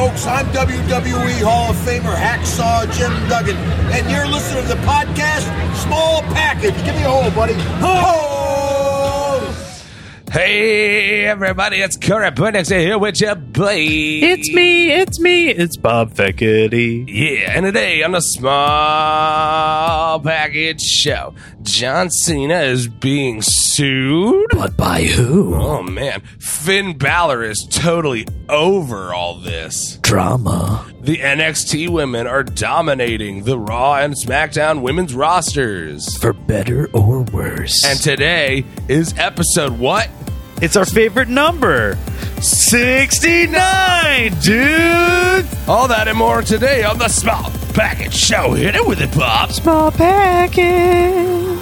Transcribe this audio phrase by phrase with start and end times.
[0.00, 0.26] folks.
[0.26, 3.54] I'm WWE Hall of Famer Hacksaw Jim Duggan,
[3.92, 5.44] and you're listening to the podcast
[5.76, 6.74] Small Package.
[6.86, 7.52] Give me a hole, buddy.
[7.84, 8.29] Ho!
[10.30, 13.74] Hey, everybody, it's Current Burnix here with your boy.
[13.74, 17.04] It's me, it's me, it's Bob Feckety.
[17.08, 24.50] Yeah, and today on the Small Package Show, John Cena is being sued.
[24.52, 25.56] But by who?
[25.56, 26.20] Oh, man.
[26.38, 29.96] Finn Balor is totally over all this.
[29.96, 30.86] Drama.
[31.02, 36.14] The NXT women are dominating the Raw and SmackDown women's rosters.
[36.18, 37.86] For better or worse.
[37.86, 40.10] And today is episode what?
[40.60, 41.96] it's our favorite number
[42.42, 45.46] 69, dude!
[45.66, 48.52] All that and more today on the Small Package Show.
[48.52, 49.52] Hit it with it, Bob.
[49.52, 51.56] Small package.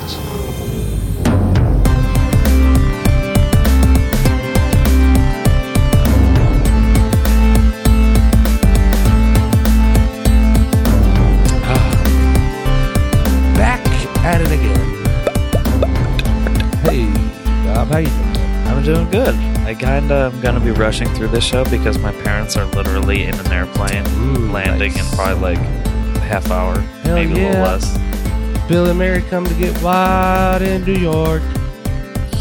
[18.05, 18.67] How you doing?
[18.69, 19.35] I'm doing good.
[19.67, 23.35] I kinda am gonna be rushing through this show because my parents are literally in
[23.35, 25.11] an airplane Ooh, landing nice.
[25.11, 27.99] in probably like a half hour, Hell maybe a little less.
[28.69, 31.43] Bill and Mary come to get wild in New York.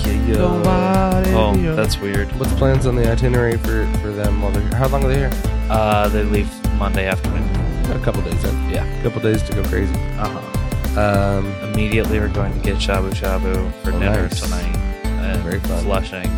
[0.06, 1.76] Yeah, Go wild in Oh, New York.
[1.76, 2.28] that's weird.
[2.40, 4.76] What's plans on the itinerary for, for them while they're here?
[4.76, 5.32] How long are they here?
[5.70, 7.44] Uh, they leave Monday afternoon.
[7.92, 8.70] A couple days then.
[8.70, 8.84] Yeah.
[9.00, 9.94] A couple days to go crazy.
[10.20, 11.00] Uh huh.
[11.40, 14.42] Um, Immediately, we're going to get shabu shabu for Oh, dinner nice.
[14.42, 14.76] tonight.
[15.18, 15.84] And Very fun.
[15.84, 16.30] Flushing,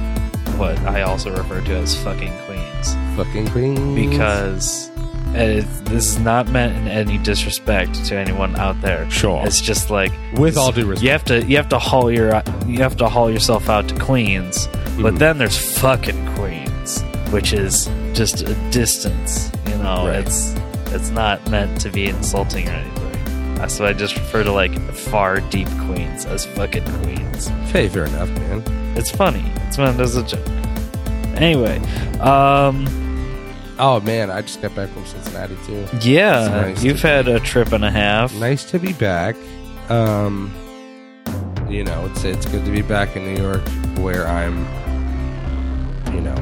[0.57, 3.95] what I also refer to as fucking queens, fucking Queens.
[4.09, 4.91] because
[5.33, 9.09] it's, this is not meant in any disrespect to anyone out there.
[9.11, 9.45] Sure.
[9.45, 11.03] It's just like With all due respect.
[11.03, 13.95] you have to you have to haul your you have to haul yourself out to
[13.99, 14.67] Queens,
[14.99, 15.19] but Mhm.
[15.19, 19.51] then there's fucking Queens, which is just a distance.
[19.67, 20.19] You know, Right.
[20.25, 20.55] it's
[20.91, 22.98] it's not meant to be insulting or anything.
[23.67, 27.47] So I just refer to like far deep Queens as fucking Queens.
[27.71, 28.63] Hey, fair enough, man.
[28.97, 29.43] It's funny.
[29.67, 30.47] It's meant as a joke.
[31.35, 31.77] Anyway,
[32.19, 32.85] um,
[33.81, 35.85] Oh man, I just got back from Cincinnati too.
[36.01, 36.49] yeah, It's
[36.79, 38.33] nice you've to had a trip and a half.
[38.35, 39.35] Nice to be back.
[39.89, 40.51] Um,
[41.69, 43.61] you know, it's it's good to be back in New York,
[43.99, 44.57] where I'm,
[46.13, 46.35] you know,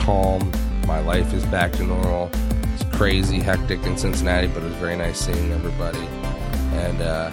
[0.00, 0.50] calm.
[0.86, 2.30] My life is back to normal.
[2.96, 5.98] It's crazy, hectic in Cincinnati, but it was very nice seeing everybody.
[6.78, 7.30] And uh,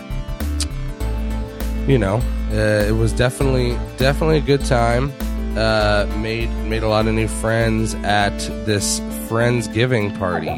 [1.88, 2.18] you know,
[2.52, 5.14] uh, it was definitely definitely a good time.
[5.58, 10.50] Uh, made made a lot of new friends at this friendsgiving party.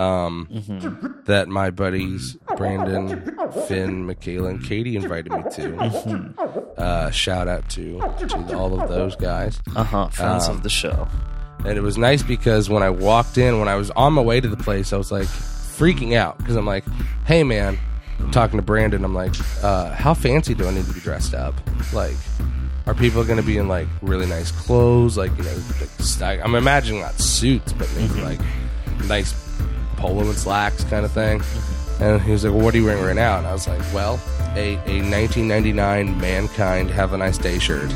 [0.00, 1.22] Um, Mm-hmm.
[1.24, 3.36] that my buddies Brandon,
[3.66, 5.72] Finn, Michaela, and Katie invited me to.
[5.72, 6.60] Mm-hmm.
[6.78, 9.60] Uh, shout out to to all of those guys.
[9.74, 10.08] Uh huh.
[10.10, 11.08] Friends Um, of the show.
[11.64, 14.40] And it was nice because when I walked in, when I was on my way
[14.40, 16.84] to the place, I was like freaking out because I'm like,
[17.26, 17.78] "Hey, man."
[18.18, 19.04] I'm talking to Brandon.
[19.04, 19.34] I'm like,
[19.64, 21.54] uh, "How fancy do I need to be dressed up?
[21.92, 22.14] Like,
[22.86, 25.16] are people going to be in like really nice clothes?
[25.16, 25.56] Like, you know,
[26.20, 28.40] like, I'm imagining not suits, but maybe like
[29.06, 29.34] nice
[29.96, 31.42] polo and slacks kind of thing."
[32.00, 33.80] And he was like, well, "What are you wearing right now?" And I was like,
[33.92, 34.20] "Well,
[34.54, 37.92] a, a 1999 Mankind Have a Nice Day shirt."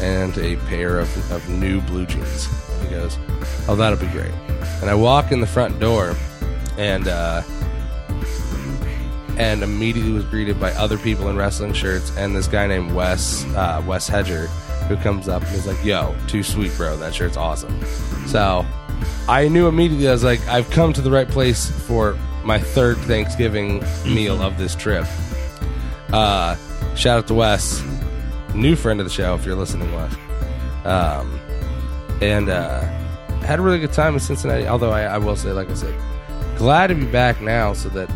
[0.00, 2.48] and a pair of, of new blue jeans.
[2.84, 3.18] He goes,
[3.68, 4.32] Oh, that'll be great.
[4.80, 6.16] And I walk in the front door
[6.78, 7.42] and uh,
[9.36, 13.44] and immediately was greeted by other people in wrestling shirts and this guy named Wes
[13.56, 14.46] uh, Wes Hedger
[14.88, 16.96] who comes up and is like, Yo, too sweet, bro.
[16.96, 17.78] That shirt's awesome.
[18.26, 18.64] So
[19.28, 22.98] I knew immediately I was like, I've come to the right place for my third
[22.98, 25.06] Thanksgiving meal of this trip.
[26.12, 26.56] Uh,
[26.94, 27.82] shout out to Wes
[28.54, 30.14] new friend of the show if you're listening, Wes.
[30.84, 31.40] Um,
[32.20, 32.80] and uh,
[33.42, 34.66] had a really good time in Cincinnati.
[34.66, 35.94] Although I, I will say, like I said,
[36.56, 38.10] glad to be back now so that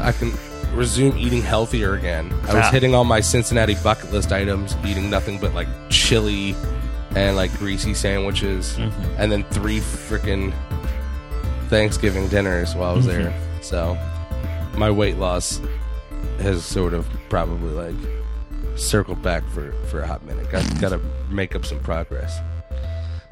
[0.00, 0.32] I can
[0.74, 2.30] resume eating healthier again.
[2.48, 2.70] I was Ah.
[2.70, 6.54] hitting all my Cincinnati bucket list items, eating nothing but like chili
[7.14, 8.76] and like greasy sandwiches,
[9.16, 10.52] and then three freaking
[11.68, 13.32] Thanksgiving dinners while I was there.
[13.62, 13.96] So
[14.76, 15.60] my weight loss
[16.40, 17.96] has sort of probably like
[18.78, 20.50] circled back for for a hot minute.
[20.50, 21.00] Got got to
[21.30, 22.38] make up some progress.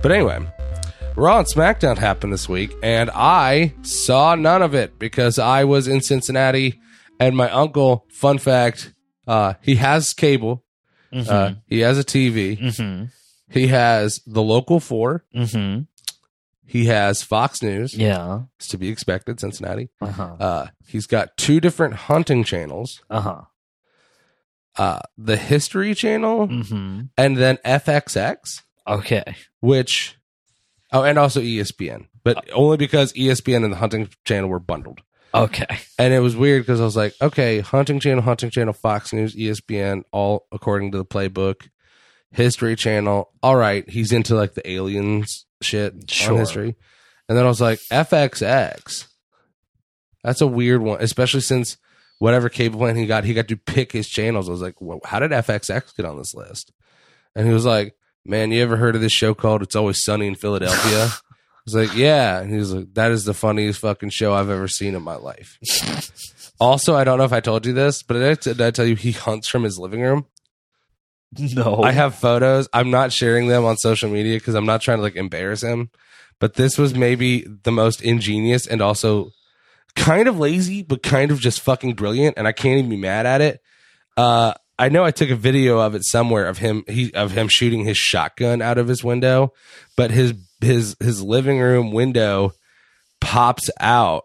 [0.04, 0.46] But anyway,
[1.16, 5.88] Raw and SmackDown happened this week, and I saw none of it because I was
[5.88, 6.78] in Cincinnati,
[7.18, 8.04] and my uncle.
[8.10, 8.92] Fun fact:
[9.26, 10.62] uh, he has cable.
[11.10, 12.58] Uh, he has a TV.
[12.60, 13.04] Mm-hmm.
[13.50, 15.24] He has the local four.
[15.34, 15.84] Mm-hmm.
[16.66, 17.94] He has Fox News.
[17.96, 18.42] Yeah.
[18.58, 19.88] It's to be expected, Cincinnati.
[20.02, 20.36] Uh huh.
[20.38, 23.00] Uh, he's got two different hunting channels.
[23.08, 23.40] Uh huh.
[24.76, 27.00] Uh, the History Channel Mm-hmm.
[27.16, 29.36] and then FXX, Okay.
[29.60, 30.16] which
[30.92, 35.00] Oh, and also ESPN, but uh, only because ESPN and the Hunting Channel were bundled.
[35.34, 35.66] Okay.
[35.98, 39.34] And it was weird because I was like, okay, Hunting Channel, Hunting Channel, Fox News,
[39.34, 41.68] ESPN, all according to the playbook.
[42.30, 46.32] History Channel, all right, he's into like the aliens shit Sure.
[46.34, 46.76] on history.
[47.28, 49.06] And then I was like, FXX.
[50.22, 51.76] That's a weird one, especially since
[52.18, 54.48] whatever cable plan he got, he got to pick his channels.
[54.48, 56.72] I was like, well, how did FXX get on this list?
[57.34, 60.26] And he was like, man, you ever heard of this show called It's Always Sunny
[60.26, 61.06] in Philadelphia?
[61.20, 62.40] I was like, yeah.
[62.40, 65.16] And he was like, that is the funniest fucking show I've ever seen in my
[65.16, 65.58] life.
[66.60, 68.84] also, I don't know if I told you this, but did I, did I tell
[68.84, 70.26] you he hunts from his living room?
[71.38, 71.82] No.
[71.82, 72.68] I have photos.
[72.72, 75.90] I'm not sharing them on social media because I'm not trying to like embarrass him.
[76.38, 79.30] But this was maybe the most ingenious and also
[79.96, 82.36] kind of lazy, but kind of just fucking brilliant.
[82.36, 83.60] And I can't even be mad at it.
[84.16, 87.48] Uh, I know I took a video of it somewhere of him he of him
[87.48, 89.52] shooting his shotgun out of his window,
[89.96, 92.52] but his his his living room window
[93.20, 94.24] pops out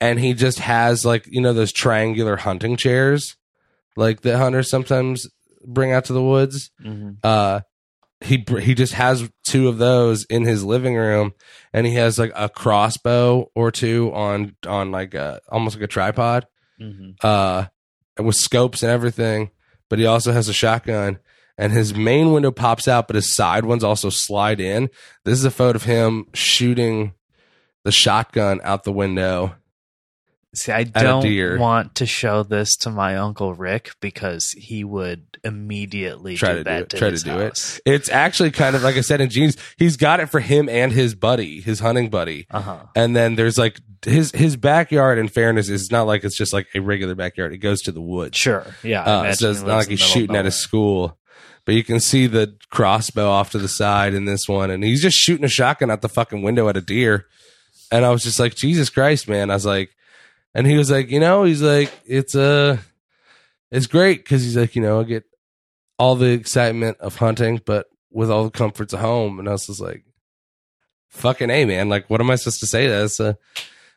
[0.00, 3.36] and he just has like you know those triangular hunting chairs
[3.96, 5.26] like that hunters sometimes
[5.64, 7.16] bring out to the woods Mhm.
[7.22, 7.60] uh
[8.20, 11.32] he he just has two of those in his living room
[11.72, 15.88] and he has like a crossbow or two on on like a almost like a
[15.88, 16.46] tripod
[16.80, 17.14] Mhm.
[17.22, 17.66] uh
[18.18, 19.50] with scopes and everything
[19.88, 21.18] but he also has a shotgun
[21.58, 24.90] and his main window pops out but his side ones also slide in.
[25.24, 27.14] This is a photo of him shooting
[27.84, 29.54] the shotgun out the window
[30.56, 31.58] See, I don't deer.
[31.58, 36.64] want to show this to my uncle Rick because he would immediately Try do to
[36.64, 36.88] do it.
[36.90, 37.80] to Try to do it.
[37.84, 40.92] it's actually kind of like i said in jeans he's got it for him and
[40.92, 42.78] his buddy his hunting buddy Uh-huh.
[42.96, 46.66] and then there's like his his backyard in fairness is not like it's just like
[46.74, 48.64] a regular backyard it goes to the woods Sure.
[48.82, 49.02] Yeah.
[49.02, 51.18] Uh, so it's not like he's shooting at his school
[51.64, 55.02] but you can see the crossbow off to the side in this one and he's
[55.02, 57.26] just shooting a shotgun out the fucking window at a deer
[57.92, 59.90] and i was just like jesus christ man i was like
[60.54, 62.76] and he was like you know he's like it's uh
[63.70, 65.24] it's great because he's like you know i get
[65.98, 69.38] all the excitement of hunting but with all the comforts of home.
[69.38, 70.04] And i was just like
[71.08, 71.88] fucking a man.
[71.88, 72.88] Like what am i supposed to say?
[72.88, 73.34] That's uh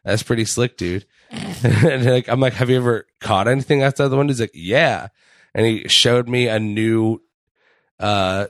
[0.04, 1.06] that's pretty slick dude.
[1.31, 4.34] And like i'm like have you ever caught anything outside the window?
[4.34, 5.07] He's like yeah.
[5.56, 7.22] And he showed me a new
[8.00, 8.48] uh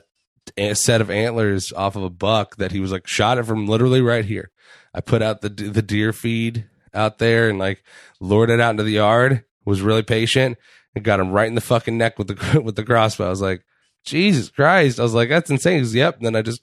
[0.56, 3.66] a set of antlers off of a buck that he was like shot it from
[3.66, 4.50] literally right here.
[4.92, 7.82] I put out the the deer feed out there and like
[8.20, 10.58] lured it out into the yard was really patient
[10.94, 13.26] and got him right in the fucking neck with the with the crossbow.
[13.26, 13.64] I was like
[14.04, 14.98] jesus christ.
[14.98, 15.74] I was like that's insane.
[15.74, 16.16] He goes, yep.
[16.16, 16.62] And then i just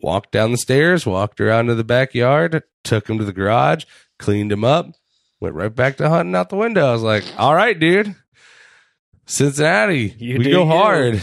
[0.00, 3.84] walked down the stairs walked around to the backyard took him to the garage
[4.18, 4.88] cleaned him up
[5.38, 6.88] went right back to hunting out the window.
[6.88, 8.14] I was like all right dude.
[9.26, 10.66] Cincinnati You we go you.
[10.66, 11.22] hard.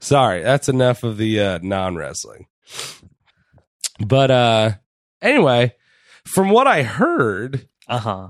[0.00, 2.46] Sorry that's enough of the uh, non-wrestling.
[3.98, 4.70] But uh
[5.20, 5.74] anyway
[6.26, 8.28] from what i heard Uh huh.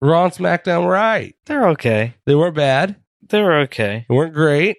[0.00, 2.14] raw smackdown were right They're okay.
[2.26, 2.96] they weren't bad
[3.28, 4.06] They're okay.
[4.08, 4.76] they weren't great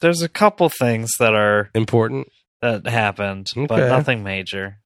[0.00, 2.28] There's a couple things that are important
[2.62, 4.78] that happened, but nothing major.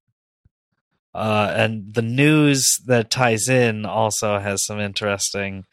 [1.14, 5.64] Uh, and the news that ties in also has some interesting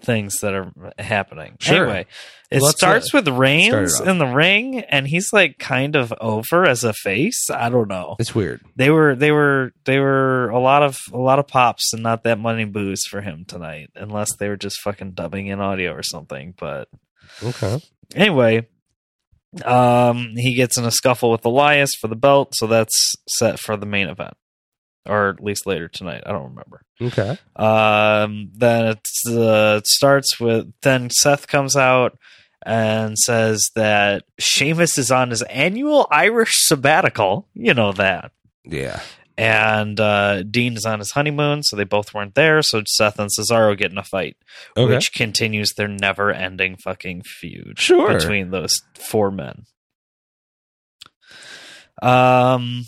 [0.00, 1.56] things that are happening.
[1.60, 1.84] Sure.
[1.84, 2.06] Anyway,
[2.50, 4.06] it Let's, starts with start Reigns off.
[4.06, 7.48] in the ring, and he's like kind of over as a face.
[7.50, 8.16] I don't know.
[8.18, 11.92] it's weird They were they were they were a lot of a lot of pops
[11.92, 15.60] and not that many boos for him tonight, unless they were just fucking dubbing in
[15.60, 16.54] audio or something.
[16.56, 16.88] But
[17.42, 17.80] okay
[18.14, 18.68] anyway,
[19.64, 23.76] um, he gets in a scuffle with Elias for the belt, so that's set for
[23.76, 24.34] the main event,
[25.08, 26.22] or at least later tonight.
[26.26, 26.82] I don't remember.
[27.00, 32.18] okay Um, then it's, uh, it starts with then Seth comes out
[32.64, 37.48] and says that Sheamus is on his annual Irish sabbatical.
[37.54, 38.32] You know that.
[38.64, 39.00] yeah
[39.38, 42.62] And uh, Dean is on his honeymoon, so they both weren't there.
[42.62, 44.36] So Seth and Cesaro get in a fight,
[44.76, 48.14] okay which continues their never-ending fucking feud Sure.
[48.14, 49.66] between those four men.
[52.02, 52.84] Um,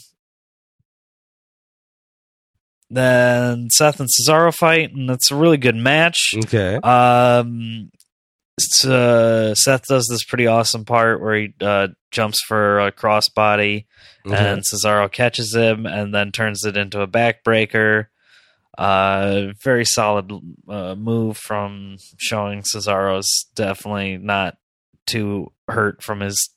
[2.91, 6.19] then Seth and Cesaro fight, and it's a really good match.
[6.37, 7.91] okay Um,
[8.85, 13.85] uh, Seth does this pretty awesome part where he uh, jumps for a crossbody,
[14.27, 14.37] okay.
[14.37, 18.07] and Cesaro catches him and then turns it into a backbreaker.
[18.77, 20.31] Uh, very solid
[20.69, 24.57] uh, move from showing Cesaro's definitely not
[25.07, 26.51] too hurt from his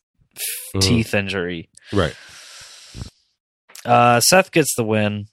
[0.75, 0.81] Mhm.
[0.81, 1.69] teeth injury.
[1.91, 2.15] right
[3.83, 5.25] Uh, Seth gets the win.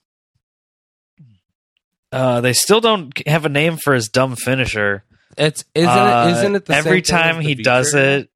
[2.11, 5.05] Uh, they still don't have a name for his dumb finisher.
[5.37, 8.31] it's isn't Uh, it isn't it the every same thing time he does it?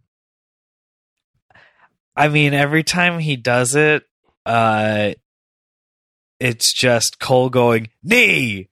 [2.15, 4.05] I mean, every time he does it,
[4.45, 5.13] uh,
[6.39, 8.69] it's just Cole going knee,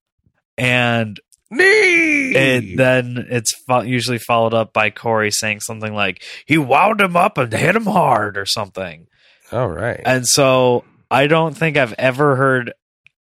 [0.58, 1.18] and
[1.50, 2.32] Knee.
[2.34, 7.16] it, then it's fo- usually followed up by Corey saying something like he wound him
[7.16, 9.06] up and hit him hard or something.
[9.52, 10.00] All right.
[10.04, 12.72] And so I don't think I've ever heard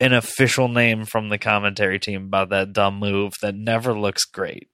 [0.04, 4.68] an official name from the commentary team about that dumb move that never looks great.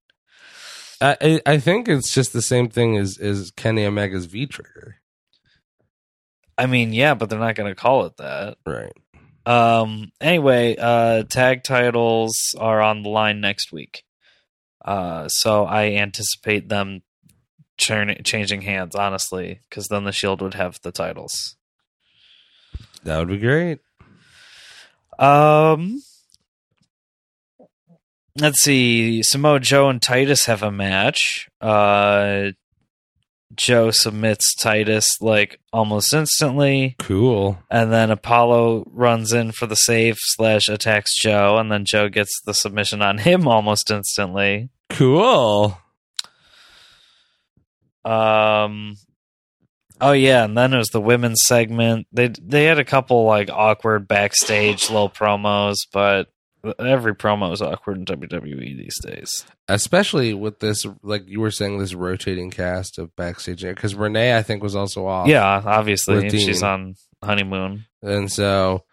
[1.00, 4.98] I, I think it's just the same thing as as Kenny Omega's V trigger.
[6.57, 8.57] I mean, yeah, but they're not going to call it that.
[8.65, 8.91] Right.
[9.45, 10.12] Um.
[10.19, 14.03] Anyway, uh, tag titles are on the line next week.
[14.83, 17.01] Uh, so I anticipate them
[17.77, 21.55] churn- changing hands, honestly, because then the Shield would have the titles.
[23.03, 23.79] That would be great.
[25.20, 26.02] Um.
[28.40, 29.22] Let's see.
[29.22, 31.50] Samoa Joe and Titus have a match.
[31.60, 32.52] Uh,
[33.56, 36.96] Joe submits Titus like almost instantly.
[37.00, 37.58] Cool.
[37.70, 42.40] And then Apollo runs in for the save slash attacks Joe, and then Joe gets
[42.46, 44.70] the submission on him almost instantly.
[44.90, 45.78] Cool.
[48.06, 48.96] Um,
[50.01, 52.08] oh yeah, and then it was the women's segment.
[52.12, 56.29] They they had a couple like awkward backstage little promos, but
[56.77, 59.46] every promo is awkward in WWE these days.
[59.68, 63.62] Especially with this, like you were saying, this rotating cast of backstage.
[63.62, 65.27] Because Renee, I think, was also off.
[65.27, 67.86] Yeah, obviously she's on honeymoon.
[68.01, 68.84] And so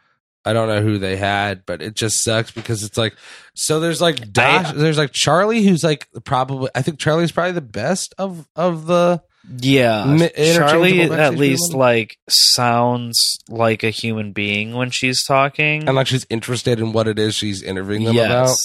[0.44, 3.16] I don't know who they had, but it just sucks because it's like
[3.54, 7.60] so there's like Dash, there's like Charlie who's like probably I think Charlie's probably the
[7.60, 9.22] best of of the
[9.58, 11.78] Yeah, Charlie at least women?
[11.78, 15.86] like sounds like a human being when she's talking.
[15.86, 18.56] and like she's interested in what it is she's interviewing them yes, about.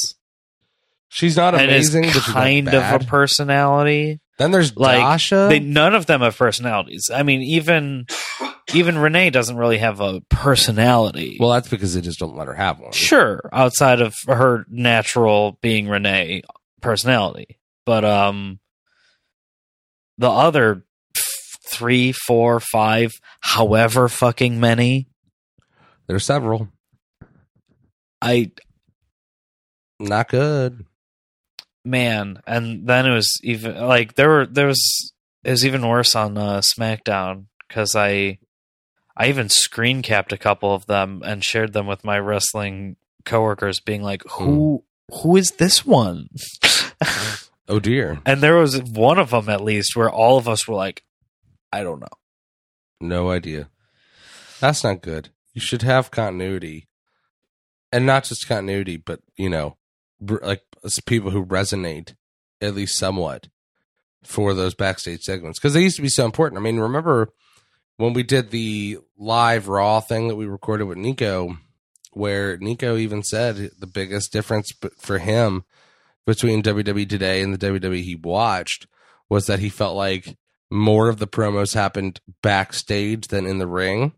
[1.09, 4.21] She's not amazing, but she's kind of a personality.
[4.38, 5.47] Then there's like, Dasha.
[5.50, 7.11] They none of them have personalities.
[7.13, 8.07] I mean, even
[8.73, 11.38] even Renee doesn't really have a personality.
[11.39, 12.91] well, that's because they just don't let her have one.
[12.91, 16.43] sure, outside of her natural being Renee
[16.81, 18.59] personality, but um,
[20.21, 20.83] the other
[21.17, 23.11] f- three, four, five,
[23.41, 25.07] however fucking many,
[26.07, 26.69] There's several.
[28.21, 28.51] I
[29.99, 30.85] Not good.
[31.83, 35.13] man, and then it was even like there were there was
[35.43, 38.37] it was even worse on uh, SmackDown because I
[39.17, 43.79] I even screen capped a couple of them and shared them with my wrestling coworkers,
[43.79, 46.27] being like, "Who who is this one?"
[47.71, 48.19] Oh dear.
[48.25, 51.03] and there was one of them at least where all of us were like,
[51.71, 52.07] "I don't know."
[52.99, 53.69] No idea.
[54.59, 55.29] That's not good.
[55.53, 56.89] You should have continuity,
[57.89, 59.77] and not just continuity, but you know,
[60.19, 60.63] like
[61.05, 62.15] people who resonate
[62.59, 63.47] at least somewhat
[64.21, 66.59] for those backstage segments because they used to be so important.
[66.59, 67.29] I mean, remember
[67.95, 71.55] when we did the live Raw thing that we recorded with Nico,
[72.11, 75.63] where Nico even said the biggest difference for him
[76.25, 78.87] between WWE today and the WWE he watched
[79.29, 80.37] was that he felt like
[80.69, 84.13] more of the promos happened backstage than in the ring.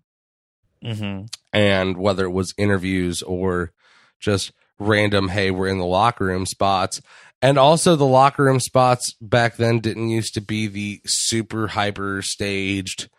[0.83, 3.71] Hmm and whether it was interviews or
[4.19, 6.99] just random hey we're in the locker room spots.
[7.41, 12.21] And also the locker room spots back then didn't used to be the super hyper
[12.21, 13.09] staged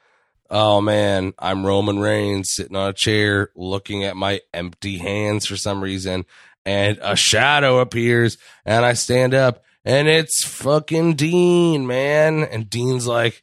[0.50, 5.56] oh man i'm roman reigns sitting on a chair looking at my empty hands for
[5.56, 6.26] some reason
[6.64, 13.06] and a shadow appears and i stand up and it's fucking dean man and dean's
[13.06, 13.42] like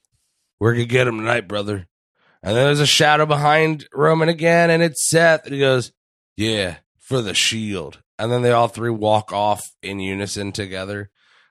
[0.60, 1.88] we're gonna get him tonight brother
[2.44, 5.46] and then there's a shadow behind Roman again, and it's Seth.
[5.46, 5.92] And he goes,
[6.36, 8.00] Yeah, for the shield.
[8.18, 11.10] And then they all three walk off in unison together.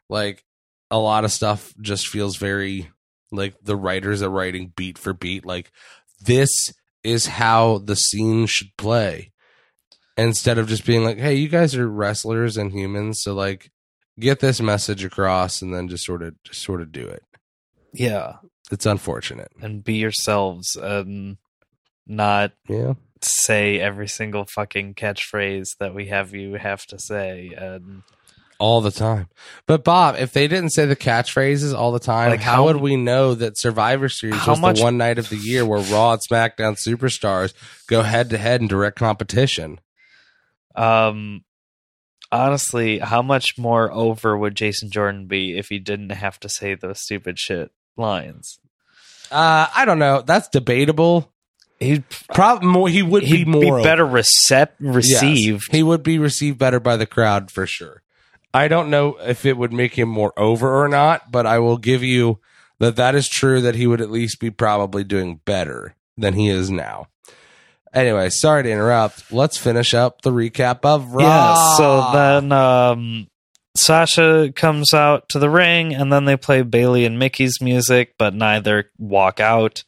[0.09, 0.45] Like
[0.91, 2.91] a lot of stuff just feels very
[3.33, 5.45] like the writers are writing beat for beat.
[5.47, 5.71] Like
[6.21, 6.51] this
[7.05, 9.33] is how the scene should play.
[10.21, 13.71] Instead of just being like, Hey, you guys are wrestlers and humans, so like
[14.19, 17.23] get this message across and then just sort of just sort of do it.
[17.93, 18.35] Yeah,
[18.71, 19.51] It's unfortunate.
[19.63, 21.39] and be yourselves and
[22.07, 22.95] not Yeah.
[23.23, 28.03] say every single fucking catchphrase that we have you have to say and
[28.59, 29.27] all the time.
[29.67, 32.77] But Bob, if they didn't say the catchphrases all the time, Like, how, how- would
[32.77, 36.13] we know that Survivor Series was much- the one night of the year where Raw
[36.13, 37.55] and SmackDown superstars
[37.87, 39.81] go head to head in direct competition?
[40.75, 41.45] Um,
[42.33, 46.75] honestly, how much more over would Jason Jordan be if he didn't have to say
[46.75, 48.59] those stupid shit lines?
[49.31, 50.23] Uh, I don't know.
[50.23, 51.33] That's debatable.
[51.79, 52.89] He'd Probably more.
[52.89, 54.95] He would he'd be more better recep- Yes.
[54.97, 55.73] received.
[55.73, 58.03] He would be received better by the crowd for sure.
[58.53, 61.79] I don't know if it would make him more over or not, but I will
[61.79, 62.41] give you
[62.81, 63.61] that that is true.
[63.63, 67.07] That he would at least be probably doing better than he is now.
[67.93, 69.33] Anyway, sorry to interrupt.
[69.33, 71.25] Let's finish up the recap of Raw.
[71.25, 71.77] Yeah.
[71.77, 73.27] So then um,
[73.77, 78.35] Sasha comes out to the ring, and then they play Bayley and Mickie's music, but
[78.35, 79.83] neither walk out.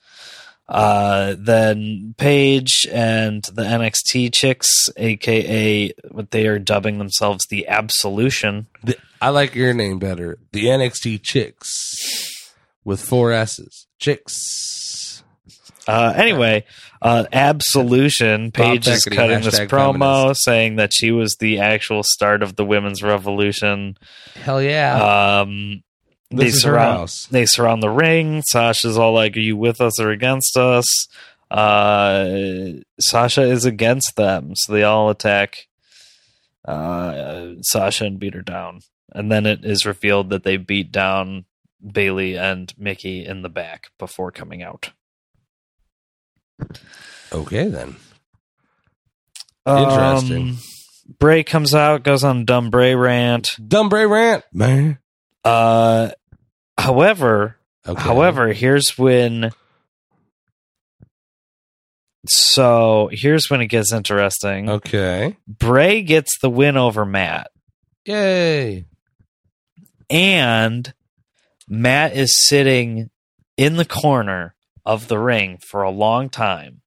[0.68, 8.66] Uh, then Paige and the NXT chicks, aka what they are dubbing themselves the Absolution.
[8.82, 10.38] The- I like your name better.
[10.52, 12.52] The NXT Chicks
[12.84, 13.86] with four S's.
[14.00, 15.22] Chicks.
[15.86, 16.64] Uh, anyway,
[17.02, 18.52] uh, Absolution.
[18.52, 20.44] Paige is cutting this promo feminist.
[20.44, 23.96] saying that she was the actual start of the women's revolution.
[24.34, 25.40] Hell yeah.
[25.42, 25.82] Um,
[26.30, 27.26] they this is her surround house.
[27.26, 28.42] they surround the ring.
[28.46, 30.86] Sasha's all like, "Are you with us or against us?"
[31.50, 35.66] Uh, Sasha is against them, so they all attack
[36.64, 38.80] uh, Sasha and beat her down.
[39.14, 41.44] And then it is revealed that they beat down
[41.84, 44.92] Bayley and Mickie in the back before coming out.
[47.32, 47.96] Okay, then.
[49.66, 50.48] Interesting.
[50.50, 50.58] Um,
[51.18, 53.48] Bray comes out, goes on dumb Bray rant.
[53.66, 54.98] Dumb Bray rant, man.
[55.44, 56.10] Uh,
[56.78, 57.56] however,
[57.86, 58.00] Okay.
[58.00, 59.50] However, here's when.
[62.28, 64.70] So here's when it gets interesting.
[64.70, 65.36] Okay.
[65.48, 67.50] Bray gets the win over Matt,
[68.06, 68.84] Yay.
[70.08, 70.94] and
[71.68, 73.10] Matt is sitting
[73.56, 74.54] in the corner
[74.84, 76.80] of the ring for a long time.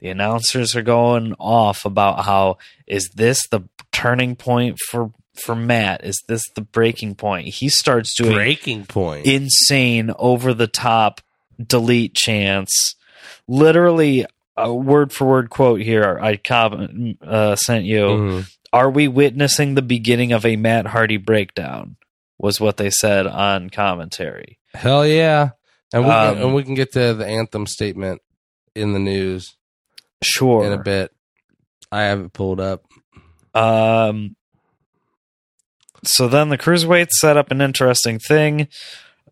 [0.00, 3.62] The announcers are going off about how is this the
[3.92, 5.12] turning point for
[5.44, 6.04] for Matt?
[6.04, 7.48] Is this the breaking point?
[7.48, 9.26] He starts doing Breaking point.
[9.26, 11.20] insane over the top
[11.64, 12.94] delete chance.
[13.48, 14.26] literally
[14.56, 18.50] a word for word quote here i com- uh, sent you Mhm.
[18.72, 21.96] are we witnessing the beginning of a matt hardy breakdown
[22.38, 25.50] was what they said on commentary Hell yeah.
[25.94, 28.20] And we, Um, can, and we can get to the anthem statement
[28.74, 29.54] in the news
[30.22, 31.12] sure in a bit.
[31.92, 32.82] I have it pulled up.
[33.54, 34.34] Um,
[36.04, 38.66] so then the cruiserweights set up an interesting thing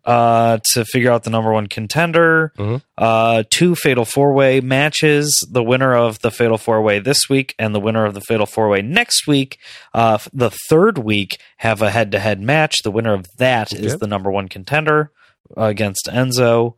[0.05, 2.51] uh, to figure out the number one contender.
[2.57, 2.81] Mhm.
[2.97, 5.45] Uh, two fatal four way matches.
[5.51, 8.45] The winner of the fatal four way this week and the winner of the fatal
[8.45, 9.57] four way next week.
[9.93, 12.83] Uh, the third week have a head to head match.
[12.83, 13.99] The winner of that is Yep.
[13.99, 15.11] the number one contender
[15.55, 16.75] against Enzo.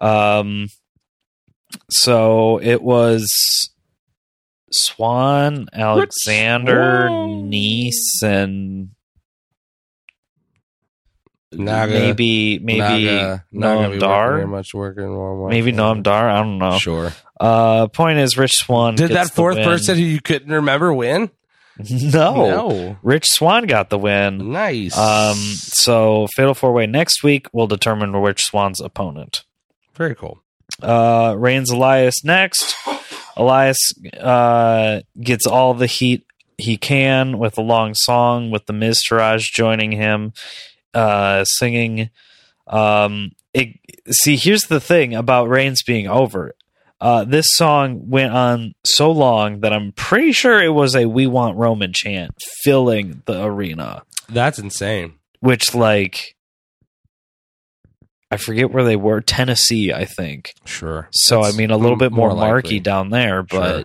[0.00, 0.68] Um,
[1.90, 3.70] so it was
[4.72, 7.50] Swann, Alexander, Swann?
[7.50, 8.90] Nice, and
[11.52, 11.92] Naga.
[11.92, 14.32] maybe maybe Naga, Naga Noam Dar.
[14.34, 15.04] working much working.
[15.04, 15.50] Walmart.
[15.50, 16.28] Maybe Noam Dar.
[16.30, 16.78] I don't know.
[16.78, 17.12] Sure.
[17.38, 19.64] Uh, point is, Rich Swann Did gets that the fourth win.
[19.64, 21.30] person who you couldn't remember win?
[21.90, 22.34] No.
[22.34, 22.96] No.
[23.02, 24.52] Rich Swann got the win.
[24.52, 24.96] Nice.
[24.98, 29.44] Um, so Fatal Four Way next week will determine Rich Swann's opponent.
[29.94, 30.42] Very cool.
[30.82, 32.74] Uh, Reigns Elias next.
[33.36, 33.78] Elias
[34.18, 36.26] uh, gets all the heat
[36.58, 40.32] he can with a long song with the Miztourage joining him,
[40.94, 42.10] uh, singing.
[42.66, 43.78] Um, it,
[44.10, 46.54] see, here's the thing about Reigns being over.
[47.00, 51.26] Uh, this song went on so long that I'm pretty sure it was a "We
[51.26, 52.32] Want Roman" chant
[52.62, 55.14] filling the arena That's insane.
[55.40, 56.34] which like
[58.30, 60.52] I forget where they were, Tennessee, I think.
[60.64, 61.08] Sure.
[61.10, 62.46] So That's I mean, a little m- bit more, likely.
[62.48, 63.84] marky down there, but Sure.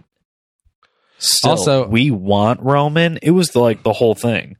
[1.17, 3.17] still, Also- we want Roman.
[3.23, 4.57] It was the, like the whole thing,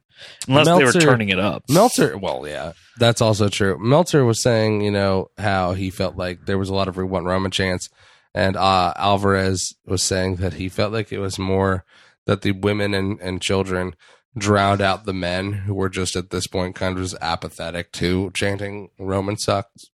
[0.48, 1.62] unless they Meltzer- were turning it up.
[1.68, 3.78] Meltzer, well, yeah, that's also true.
[3.78, 7.04] Meltzer was saying, you know, how he felt like there was a lot of we
[7.04, 7.88] want Roman chants,
[8.36, 11.86] and uh, Alvarez was saying that he felt like it was more
[12.26, 13.96] that the women and, and children
[14.36, 18.30] drowned out the men who were just at this point kind of just apathetic to
[18.34, 19.86] chanting Roman sucks.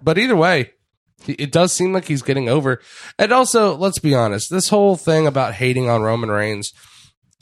[0.00, 0.74] But either way,
[1.26, 2.80] it does seem like he's getting over.
[3.18, 6.72] And also, let's be honest, this whole thing about hating on Roman Reigns,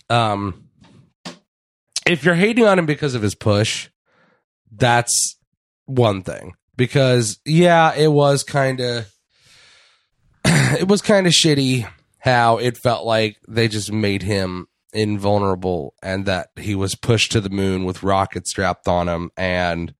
[0.08, 0.70] um,
[2.06, 3.90] if you're hating on him because of his push,
[4.72, 5.36] that's
[5.84, 6.54] one thing.
[6.76, 9.13] Because yeah, it was kind of
[10.74, 16.24] it was kind of shitty how it felt like they just made him invulnerable and
[16.26, 19.92] that he was pushed to the moon with rockets strapped on him and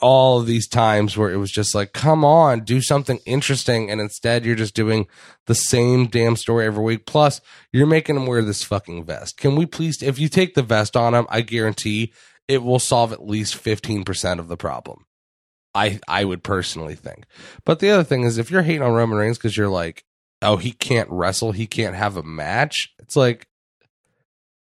[0.00, 3.98] all of these times where it was just like come on do something interesting and
[3.98, 5.06] instead you're just doing
[5.46, 7.06] the same damn story every week.
[7.06, 7.40] Plus
[7.72, 9.38] you're making him wear this fucking vest.
[9.38, 12.12] Can we please if you take the vest on him i guarantee
[12.46, 15.04] it will solve at least 15% of the problem
[15.78, 17.24] i i would personally think
[17.64, 20.04] but the other thing is if you're hating on roman reigns because you're like
[20.42, 23.46] oh he can't wrestle he can't have a match it's like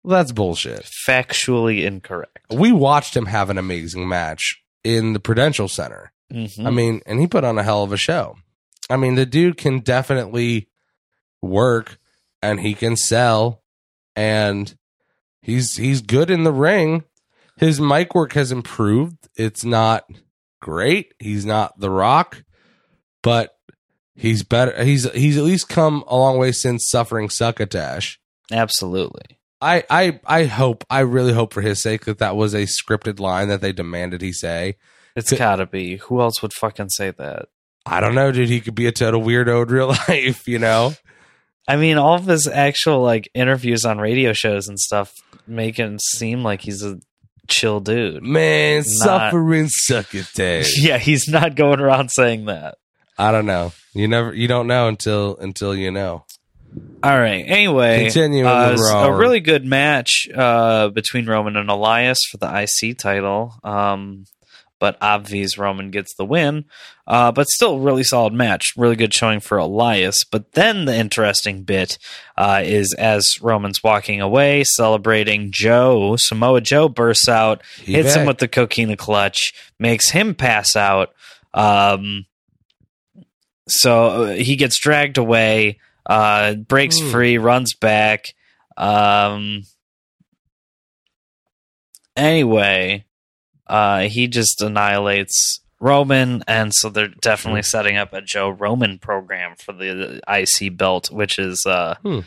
[0.05, 2.39] that's bullshit Factually incorrect.
[2.55, 6.13] we watched him have an amazing match in the Prudential Center.
[6.33, 6.65] Mhm.
[6.65, 8.37] I mean, and he put on a hell of a show.
[8.89, 10.69] I mean, the dude can definitely
[11.43, 11.99] work
[12.41, 13.63] and he can sell
[14.15, 14.77] and
[15.43, 17.03] he's he's good in the ring.
[17.57, 19.29] His mic work has improved.
[19.35, 20.05] It's not
[20.61, 21.14] great.
[21.19, 22.42] He's not the rock,
[23.23, 23.57] but
[24.14, 28.19] he's better he's he's at least come a long way since suffering succotash.
[28.51, 29.38] Absolutely.
[29.61, 33.21] I, I I hope I really hope for his sake that that was a scripted
[33.21, 34.77] line that they demanded he say.
[35.14, 35.97] It's gotta be.
[35.97, 37.47] Who else would fucking say that?
[37.87, 38.49] I don't know, dude.
[38.49, 40.95] He could be a total weirdo in real life, you know.
[41.69, 45.12] I mean, all of his actual like interviews on radio shows and stuff
[45.47, 46.99] make him seem like he's a
[47.49, 48.23] chill dude.
[48.23, 50.73] Man, Not- suffering succotash.
[50.83, 52.77] Yeah, he's not going around saying that.
[53.19, 53.73] I don't know.
[53.95, 56.25] You never, you don't know until until you know.
[57.03, 57.45] All right.
[57.47, 62.99] Anyway, Continuing uh, a really good match uh, between Roman and Elias for the IC
[62.99, 63.55] title.
[63.65, 64.25] Um,
[64.79, 66.65] but obvious Roman gets the win.
[67.07, 68.73] Uh, but still, really solid match.
[68.77, 70.17] Really good showing for Elias.
[70.31, 71.99] But then the interesting bit
[72.37, 78.27] uh, is as Roman's walking away, celebrating Joe, Samoa Joe bursts out, He hits him
[78.27, 81.15] with the coquina clutch, makes him pass out.
[81.55, 82.27] Um,
[83.69, 87.11] so uh, he gets dragged away, uh, breaks Hmm.
[87.11, 88.35] free, runs back.
[88.77, 89.62] Um,
[92.17, 93.06] anyway,
[93.67, 99.55] uh, he just annihilates Roman, and so they're definitely setting up a Joe Roman program
[99.57, 102.21] for the IC belt, which is uh, Hmm.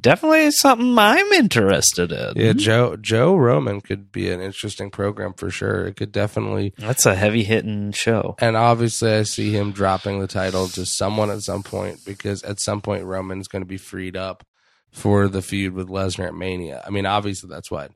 [0.00, 2.32] definitely something I'm interested in.
[2.36, 5.86] Yeah, Joe Joe Roman could be an interesting program for sure.
[5.86, 8.36] It could definitely, That's a heavy hitting show.
[8.38, 12.60] and obviously, I see him dropping the title to someone at some point because at
[12.60, 14.44] some point Roman's going to be freed up
[14.92, 16.82] for the feud with Lesnar at Mania.
[16.86, 17.90] I mean, obviously, that's what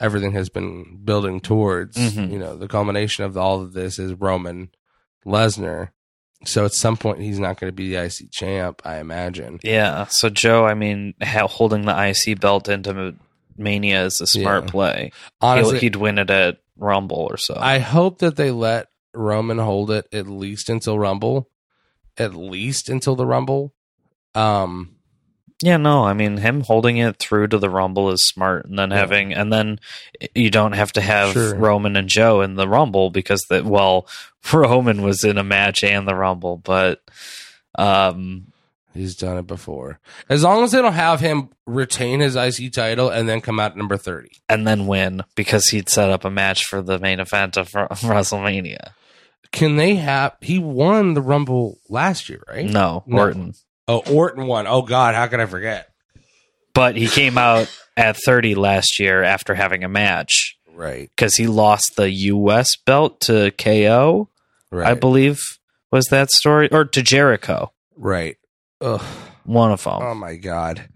[0.00, 1.96] everything has been building towards.
[1.96, 2.30] Mhm.
[2.32, 4.70] You know, the culmination of all of this is Roman
[5.26, 5.90] Lesnar.
[6.44, 9.60] So at some point, he's not going to be the IC champ, I imagine.
[9.62, 10.06] Yeah.
[10.10, 13.14] So Joe, I mean, holding the IC belt into
[13.56, 14.70] Mania is a smart Yeah.
[14.70, 15.12] play.
[15.40, 17.56] Honestly, he'd win it at Rumble or so.
[17.58, 21.48] I hope that they let Roman hold it at least until Rumble,
[22.18, 23.72] at least until the Rumble.
[24.34, 24.93] Um,
[25.62, 28.90] yeah, no, I mean, him holding it through to the Rumble is smart, and then
[28.90, 28.96] Yeah.
[28.98, 29.80] having, and then
[30.34, 31.54] you don't have to have Sure.
[31.54, 34.06] Roman and Joe in the Rumble because that, well,
[34.52, 37.02] Roman was in a match and the Rumble, but,
[37.76, 38.46] um,
[38.92, 39.98] he's done it before.
[40.28, 43.76] As long as they don't have him retain his IC title and then come out
[43.76, 44.30] number thirty.
[44.48, 48.90] and then win because he'd set up a match for the main event of WrestleMania.
[49.50, 50.36] Can they have?
[50.40, 52.66] He won the Rumble last year, right?
[52.66, 53.52] No, No.
[53.86, 54.66] Oh, Orton won.
[54.66, 55.88] Oh God, how could I forget?
[56.74, 61.46] But he came out at 30 last year after having a match Right, because he
[61.46, 62.74] lost the U.S.
[62.84, 64.28] belt to KO,
[64.72, 65.40] right, I believe
[65.92, 68.36] was that story, or to Jericho, right.
[68.80, 69.00] Ugh.
[69.44, 70.02] one of them.
[70.02, 70.88] Oh my God,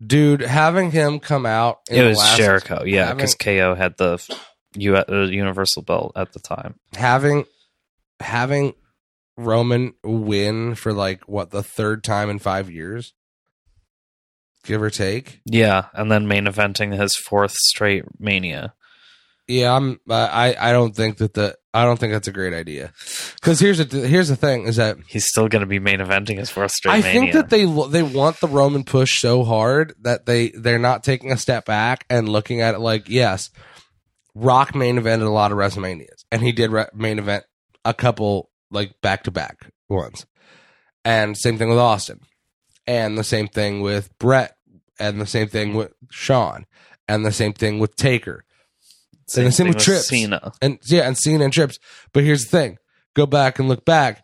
[0.00, 1.80] dude, having him come out.
[1.90, 4.22] in it was last- Jericho, yeah, because KO had the
[4.76, 6.76] U- uh, Universal belt at the time.
[6.94, 7.44] having
[8.20, 8.74] having
[9.36, 13.14] Roman win for like what the third time in five years,
[14.64, 15.40] give or take.
[15.44, 18.74] Yeah, and then main eventing his fourth straight Mania.
[19.46, 20.00] Yeah, I'm.
[20.08, 22.92] Uh, I I don't think that the I don't think that's a great idea.
[23.34, 26.38] Because here's the here's the thing is that He's still going to be main eventing
[26.38, 27.20] his fourth straight I Mania.
[27.20, 31.30] think that they they want the Roman push so hard that they they're not taking
[31.30, 33.50] a step back and looking at it like yes,
[34.34, 37.44] Rock main evented a lot of WrestleManias and he did re- main event
[37.84, 40.26] a couple like back to back ones,
[41.04, 42.20] and same thing with Austin,
[42.86, 44.56] and the same thing with Brett,
[44.98, 46.66] and the same thing with Sean,
[47.08, 48.44] and the same thing with Taker,
[49.36, 50.08] and the same thing with Trips.
[50.08, 50.52] Cena.
[50.60, 51.78] and yeah, and Cena and Trips.
[52.12, 52.78] But here's the thing:
[53.14, 54.22] go back and look back.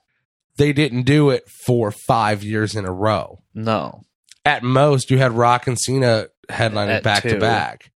[0.57, 3.43] They didn't do it for five years in a row.
[3.55, 4.03] No,
[4.45, 7.93] At most, you had Rock and Cena headlining At back to back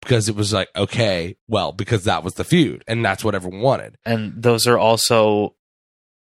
[0.00, 3.60] because it was like okay, well, because that was the feud, and that's what everyone
[3.60, 3.98] wanted.
[4.06, 5.55] and those are also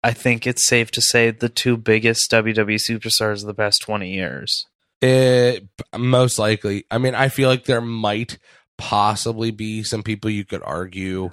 [0.05, 4.11] i think it's safe to say the two biggest wwe superstars of the past 20
[4.13, 4.65] years
[5.01, 6.85] It most likely.
[6.89, 8.37] I mean, I feel like there might
[8.77, 11.31] possibly be some people you could argue.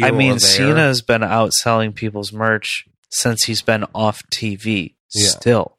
[0.00, 0.38] I mean there.
[0.38, 5.28] cena has been out selling people's merch since he's been off tv Yeah.
[5.28, 5.78] still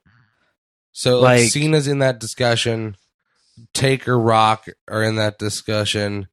[0.92, 2.96] So like, Like- Cena's in that discussion.
[3.72, 6.28] Taker Rock are in that discussion.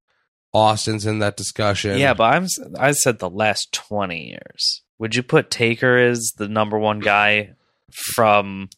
[0.54, 1.98] Austin's in that discussion.
[1.98, 6.48] yeah but i'm i said the last 20 years would you put taker as the
[6.48, 7.50] number one guy
[8.16, 8.70] from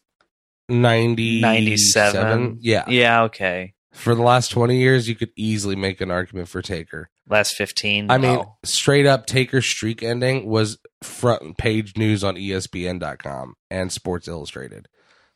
[0.68, 1.40] 97.
[1.40, 2.82] 97 Yeah.
[2.88, 7.10] yeah okay For the last 20 years, you could easily make an argument for Taker.
[7.28, 8.56] last 15 I mean, no.
[8.64, 14.88] straight up, Taker's streak ending was front page news on ESPN.com and Sports Illustrated.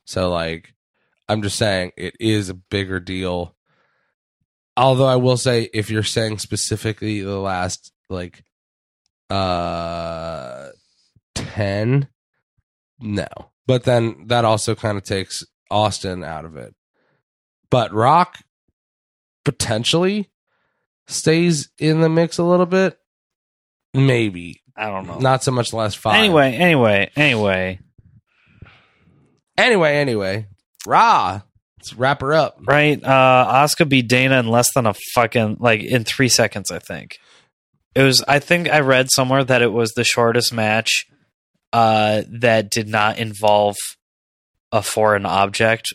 [0.05, 0.75] So, like,
[1.29, 3.55] I'm just saying it is a bigger deal.
[4.77, 8.43] Although I will say, if you're saying specifically the last like
[9.31, 10.71] uh
[11.55, 12.09] ten,
[13.01, 13.27] no.
[13.67, 16.75] But then that also kind of takes Austin out of it.
[17.71, 18.39] But Rock
[19.45, 20.31] potentially
[21.07, 22.99] stays in the mix a little bit.
[23.95, 24.63] Maybe.
[24.77, 25.19] I don't know.
[25.19, 26.17] Not so much last five.
[26.17, 27.81] Anyway, anyway, anyway,
[29.59, 30.47] Anyway, anyway.
[30.87, 31.43] Raw.
[31.79, 32.59] Let's wrap her up.
[32.67, 33.03] right?
[33.03, 37.19] Uh Asuka beat Dana in less than a fucking like in three seconds, I think.
[37.95, 41.07] It was I think I read somewhere that it was the shortest match
[41.73, 43.77] uh that did not involve
[44.73, 45.93] a foreign object.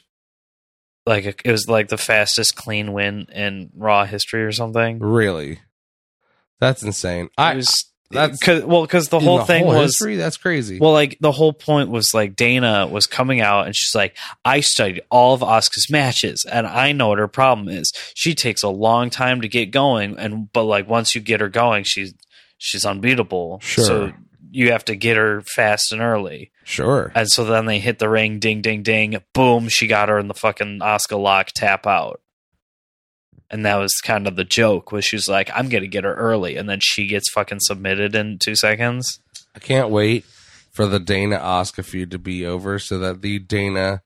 [1.06, 5.00] Like it was like the fastest clean win in Raw history or something.
[5.00, 5.60] Really?
[6.60, 7.30] That's insane.
[7.38, 10.16] I was that's- cause, well because the whole thing was history?
[10.16, 10.80] That's crazy.
[10.80, 14.62] Well, like the whole point was like Dana was coming out and she's like, I
[14.62, 17.92] studied all of Asuka's matches and I know what her problem is.
[18.14, 21.50] She takes a long time to get going, and but like once you get her
[21.50, 22.14] going, she's
[22.58, 23.60] she's unbeatable.
[23.62, 23.86] Sure.
[23.86, 24.14] So
[24.56, 26.52] you have to get her fast and early.
[26.64, 27.12] sure.
[27.14, 30.30] And so then they hit the ring, ding, ding, ding, boom, she got her in
[30.30, 32.22] the fucking Asuka lock, tap out.
[33.52, 36.16] And that was kind of the joke, was she was like, I'm gonna get her
[36.16, 39.20] early, and then she gets fucking submitted in two seconds.
[39.54, 40.24] I can't wait
[40.72, 44.04] for the Dana Asuka feud to be over so that the Dana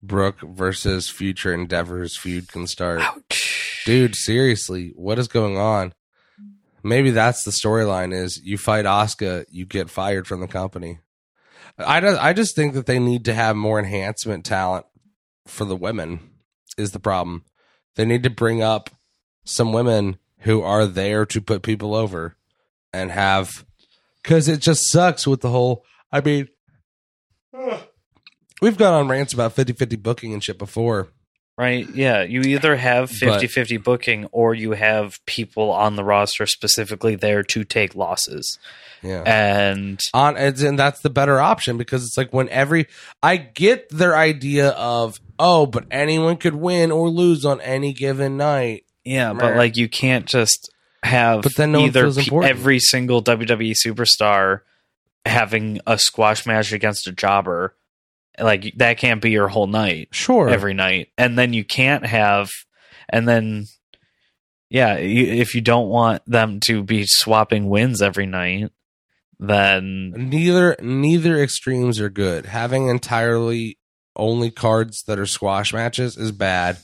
[0.00, 3.00] Brooke versus Future Endeavors feud can start.
[3.00, 3.82] Ouch.
[3.84, 5.92] Dude, seriously, what is going on?
[6.82, 11.00] Maybe that's the storyline is you fight Asuka, you get fired from the company.
[11.78, 14.86] I I just think that they need to have more enhancement talent
[15.46, 16.20] for the women
[16.76, 17.44] is the problem.
[17.96, 18.90] They need to bring up
[19.44, 22.36] some women who are there to put people over
[22.92, 23.64] and have
[24.22, 26.48] cuz it just sucks with the whole I mean
[28.62, 31.08] we've gone on rants about 50-50 booking and shit before.
[31.58, 31.88] Right.
[31.92, 32.22] Yeah.
[32.22, 37.16] You either have But- 50 50 booking or you have people on the roster specifically
[37.16, 38.58] there to take losses.
[39.02, 39.22] Yeah.
[39.26, 42.86] And on and, that's the better option because it's like when every
[43.22, 48.36] I get their idea of oh, but anyone could win or lose on any given
[48.36, 48.84] night.
[49.04, 50.70] yeah, but like you can't just
[51.04, 54.60] have But then no either pe- every single WWE superstar
[55.26, 57.74] having a squash match against a jobber.
[58.40, 60.08] Like that can't be your whole night.
[60.12, 62.50] Sure, every night and then you can't have
[63.08, 63.66] and then
[64.70, 68.70] yeah you, if you don't want them to be swapping wins every night
[69.40, 72.46] then neither neither extremes are good.
[72.46, 73.78] Having entirely
[74.16, 76.78] only cards that are squash matches is bad.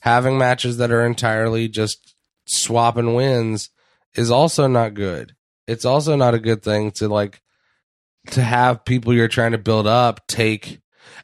[0.00, 2.14] Having matches that are entirely just
[2.46, 3.70] swapping wins
[4.14, 5.34] is also not good.
[5.68, 7.40] It's also not a good thing to like
[8.28, 10.80] to have people you're trying to build up take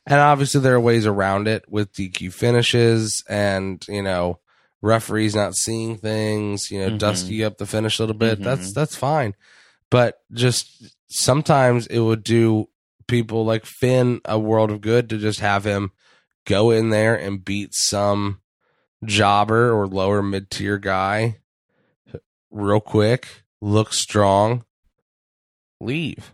[0.07, 4.39] and obviously there are ways around it with DQ finishes and, you know,
[4.83, 6.99] referees not seeing things, you know, Mhm.
[6.99, 8.41] dusty up the finish a little bit.
[8.41, 8.45] Mhm.
[8.45, 9.35] That's that's fine
[9.89, 12.69] but just sometimes it would do
[13.07, 15.93] people like Finn a world of good to just have him
[16.45, 18.41] go in there and beat some
[19.05, 21.39] jobber or lower mid tier guy
[22.51, 24.65] real quick, look strong,
[25.81, 26.33] leave.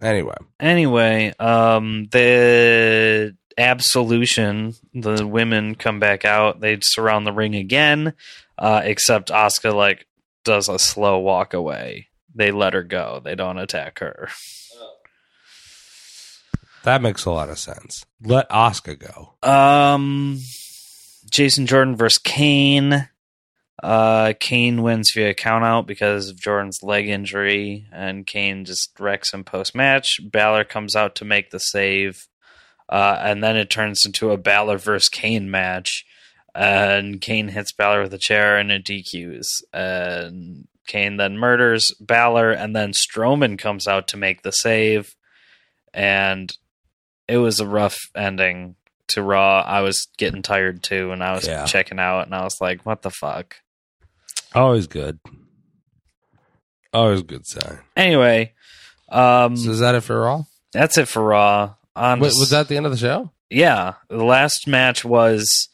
[0.00, 8.14] Anyway, anyway um the absolution the women come back out they surround the ring again
[8.58, 10.06] uh except Asuka like
[10.44, 14.28] does a slow walk away they let her go they don't attack her
[16.84, 18.06] that makes a lot of sense.
[18.22, 19.34] Let Asuka go.
[19.46, 20.38] Um,
[21.30, 23.08] Jason Jordan versus Kane.
[23.82, 29.44] Uh, Kane wins via countout because of Jordan's leg injury, and Kane just wrecks him
[29.44, 30.18] post match.
[30.22, 32.26] Balor comes out to make the save,
[32.88, 36.04] uh, and then it turns into a Balor versus Kane match.
[36.54, 39.44] And Kane hits Balor with a chair and it DQs.
[39.72, 45.14] And Kane then murders Balor, and then Strowman comes out to make the save.
[45.94, 46.52] And
[47.28, 48.74] it was a rough ending
[49.08, 49.60] to Raw.
[49.60, 51.64] I was getting tired too, and I was Yeah.
[51.64, 53.56] checking out, and I was like, "What the fuck?"
[54.54, 55.18] Always good.
[56.92, 57.78] Always good sign.
[57.96, 58.54] Anyway,
[59.10, 60.44] um, So is that it for Raw?
[60.72, 61.74] that's it for Raw.
[61.96, 63.30] On Wait, was that the end of the show?
[63.50, 63.94] yeah?
[64.08, 65.68] The last match was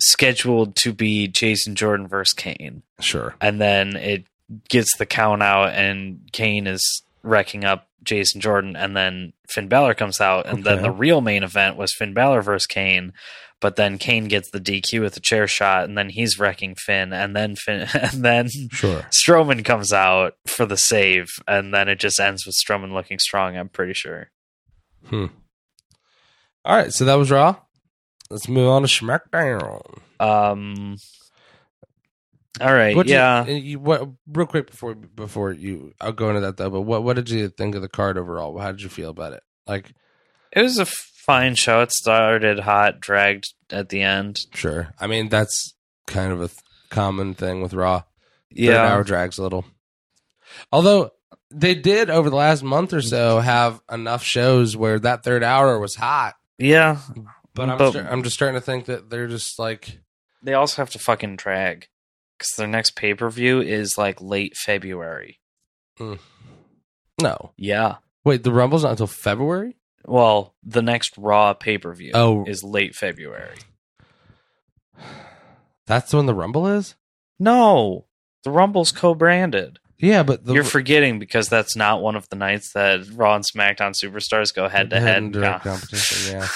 [0.00, 3.34] scheduled to be Jason Jordan versus Kane, Sure.
[3.40, 4.24] and then it
[4.68, 9.94] gets the count out, and Kane is wrecking up Jason Jordan, and then Finn Balor
[9.94, 13.12] comes out, and then the real main event was Finn Balor versus Kane.
[13.60, 17.12] But then Kane gets the DQ with a chair shot, and then he's wrecking Finn,
[17.12, 19.04] and then Finn, and then Sure.
[19.10, 23.56] Strowman comes out for the save, and then it just ends with Strowman looking strong.
[23.56, 24.30] I'm pretty sure.
[25.06, 25.26] Hmm.
[26.64, 27.56] All right, so that was Raw.
[28.30, 29.98] Let's move on to SmackDown.
[30.20, 30.96] Um.
[32.60, 32.94] All right.
[32.94, 33.46] What yeah.
[33.46, 36.70] You, you, what, real quick before before you, I'll go into that though.
[36.70, 38.58] But what what did you think of the card overall?
[38.58, 39.42] How did you feel about it?
[39.66, 39.92] Like,
[40.52, 40.86] It was a
[41.24, 41.82] fine show.
[41.82, 44.40] It started hot, dragged at the end.
[44.54, 44.92] sure.
[44.98, 45.74] I mean, that's
[46.06, 46.58] kind of a th-
[46.90, 48.00] common thing with Raw.
[48.00, 48.04] Third
[48.50, 48.84] Yeah.
[48.92, 49.64] hour drags a little.
[50.72, 51.10] Although
[51.50, 55.78] they did over the last month or so have enough shows where that third hour
[55.78, 56.34] was hot.
[56.58, 56.98] Yeah.
[57.54, 60.00] But I'm But- sta- I'm just starting to think that they're just like
[60.42, 61.88] They also have to fucking drag
[62.38, 65.38] because their next pay per view is like late February.
[65.98, 66.18] Mm.
[67.20, 67.52] no.
[67.56, 67.96] Yeah.
[68.24, 69.76] Wait, the Rumble's not until February.
[70.06, 72.44] Well, the next Raw pay per view Oh.
[72.46, 73.56] is late February.
[75.86, 76.94] That's when the Rumble is.
[77.38, 78.06] No,
[78.44, 79.78] the Rumble's co branded.
[79.98, 83.44] Yeah, but the You're forgetting because that's not one of the nights that Raw and
[83.44, 85.30] SmackDown superstars go head to head.
[85.32, 86.38] direct competition.
[86.38, 86.48] Yeah,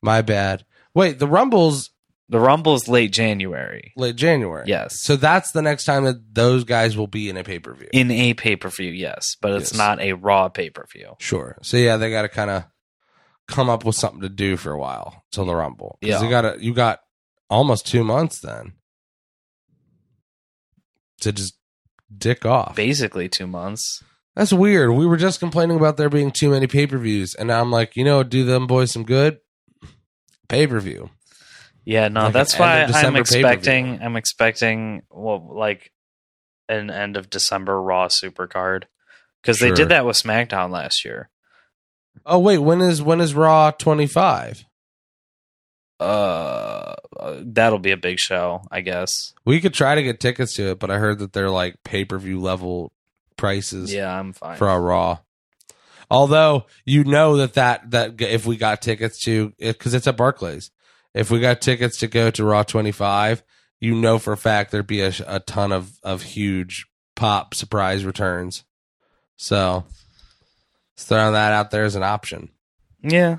[0.00, 0.64] my bad.
[0.92, 1.90] Wait, the Rumble's
[2.32, 3.92] The Rumble's late January.
[3.96, 4.64] late January.
[4.66, 5.02] Yes.
[5.02, 7.88] So that's the next time that those guys will be in a pay per view.
[7.92, 9.78] In a pay per view, yes, but it's Yes.
[9.78, 11.14] not a Raw pay per view.
[11.20, 11.58] Sure.
[11.62, 12.64] So yeah, they got to kind of
[13.48, 15.98] come up with something to do for a while till the Rumble.
[16.02, 16.22] 'Cause Yeah.
[16.22, 17.00] you got you got
[17.50, 18.72] almost two months then
[21.20, 21.54] to just
[22.16, 22.74] dick off.
[22.76, 24.02] Basically, two months.
[24.34, 24.92] That's weird.
[24.92, 27.70] We were just complaining about there being too many pay per views, and now I'm
[27.70, 29.38] like, you know, do them boys some good.
[30.48, 31.10] Pay per view.
[31.84, 33.40] Yeah, no, Like that's why I'm December pay-per-view.
[33.48, 34.02] expecting.
[34.02, 35.92] I'm expecting well, like
[36.68, 38.84] an end of December Raw Supercard
[39.42, 41.28] because they did that with SmackDown last year.
[42.24, 44.64] Oh wait, when is when is Raw 25?
[46.00, 49.34] Uh, uh, that'll be a big show, I guess.
[49.44, 52.04] We could try to get tickets to it, but I heard that they're like pay
[52.04, 52.92] per view level
[53.36, 54.56] prices Yeah, I'm fine.
[54.56, 55.18] for our Raw.
[56.10, 60.16] Although you know that that that if we got tickets to it, because it's at
[60.16, 60.70] Barclays,
[61.14, 63.42] if we got tickets to go to Raw 25,
[63.80, 68.04] you know for a fact there'd be a, a ton of of huge pop surprise
[68.04, 68.64] returns.
[69.36, 69.84] So,
[70.96, 72.50] throwing that out there as an option.
[73.02, 73.38] yeah.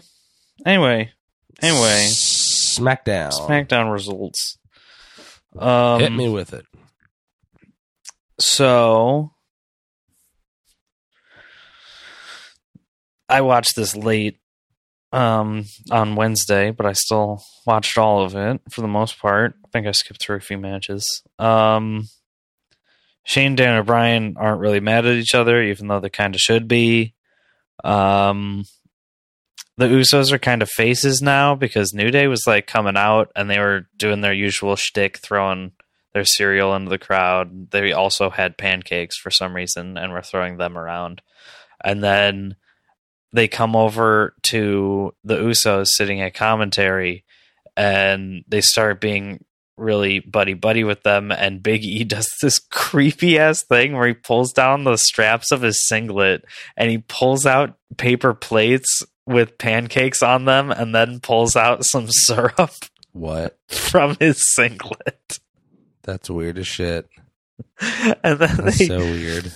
[0.65, 1.12] Anyway,
[1.62, 4.57] anyway, SmackDown, SmackDown results.
[5.57, 6.65] Um, hit me with it.
[8.39, 9.31] So
[13.29, 14.39] I watched this late
[15.13, 19.54] um on Wednesday, but I still watched all of it for the most part.
[19.63, 21.23] I think I skipped through a few matches.
[21.39, 22.10] Um
[23.23, 26.67] Shane Dan Bryan aren't really mad at each other, even though they kind of should
[26.67, 27.13] be.
[27.84, 28.65] Um
[29.78, 33.49] the Usos are kind of faces now because New Day was like coming out and
[33.49, 35.71] they were doing their usual shtick, throwing
[36.13, 37.71] their cereal into the crowd.
[37.71, 41.21] They also had pancakes for some reason and were throwing them around.
[41.84, 42.56] And then
[43.33, 47.25] they come over to the Usos sitting at commentary
[47.75, 49.43] and they start being
[49.75, 54.13] really buddy buddy with them and Big E does this creepy ass thing where he
[54.13, 56.45] pulls down the straps of his singlet
[56.77, 62.07] and he pulls out paper plates with pancakes on them and then pulls out some
[62.09, 62.71] syrup
[63.13, 63.57] What?
[63.67, 65.39] from his singlet.
[66.03, 67.07] That's weird as shit.
[68.23, 69.51] and then That's they so weird.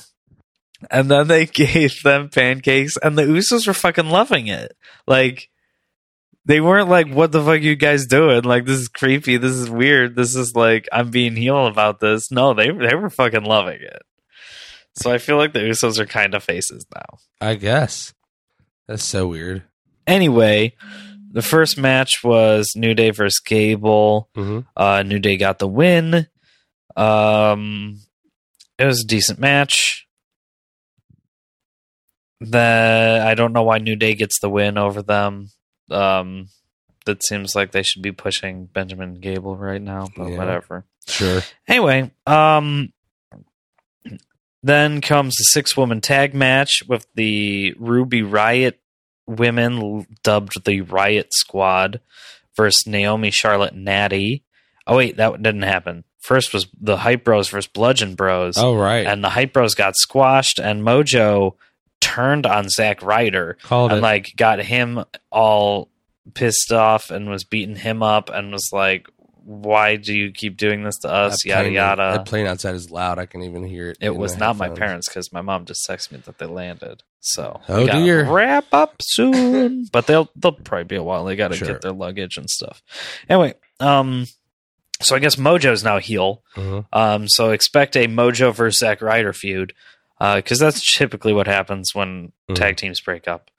[0.89, 4.75] And then they gave them pancakes and the Usos were fucking loving it.
[5.05, 5.49] Like
[6.45, 8.43] they weren't like, "What the fuck are you guys doing?
[8.43, 9.37] Like this is creepy.
[9.37, 10.15] This is weird.
[10.15, 14.01] This is like I'm being heel about this." No, they they were fucking loving it.
[14.95, 17.19] So I feel like the Usos are kind of faces now.
[17.39, 18.13] I guess.
[18.87, 19.63] That's so weird.
[20.07, 20.73] Anyway,
[21.31, 24.29] the first match was New Day versus Gable.
[24.35, 24.59] Mm-hmm.
[24.75, 26.27] Uh, New Day got the win.
[26.95, 27.99] Um,
[28.79, 30.06] it was a decent match.
[32.39, 35.49] The I don't know why New Day gets the win over them.
[35.89, 36.49] Um,
[37.05, 40.37] that seems like they should be pushing Benjamin Gable right now, but Yeah.
[40.37, 40.85] whatever.
[41.07, 41.41] Sure.
[41.67, 42.91] Anyway, um,
[44.63, 48.73] then comes the six woman tag match with the Ruby Riott
[49.25, 52.01] women, dubbed the Riott Squad,
[52.55, 54.43] versus Naomi, Charlotte, Natty.
[54.85, 56.03] Oh wait, that didn't happen.
[56.19, 59.05] First was the Hype Bros versus Bludgeon Bros, Oh right.
[59.05, 61.55] and the Hype Bros got squashed, and Mojo
[62.01, 64.01] turned on Zack Ryder Called and it.
[64.01, 65.89] like got him all
[66.33, 69.07] pissed off and was beating him up and was like,
[69.43, 72.11] "Why do you keep doing this to us?" That Yada plane- yada.
[72.17, 73.17] That plane outside is loud.
[73.19, 73.97] I can even hear it.
[74.01, 77.03] It was not my parents because my mom just texted me that they landed.
[77.19, 78.25] So Oh, dear.
[78.29, 79.85] wrap up soon.
[79.91, 81.25] but they'll they'll probably be a while.
[81.25, 81.67] They got to Sure.
[81.69, 82.81] get their luggage and stuff.
[83.29, 84.25] Anyway, um,
[85.01, 86.41] so I guess Mojo's now heel.
[86.55, 86.85] Mhm.
[86.91, 89.73] Um, so expect a Mojo versus Zack Ryder feud,
[90.19, 92.55] because that's typically what happens when Mhm.
[92.55, 93.51] tag teams break up.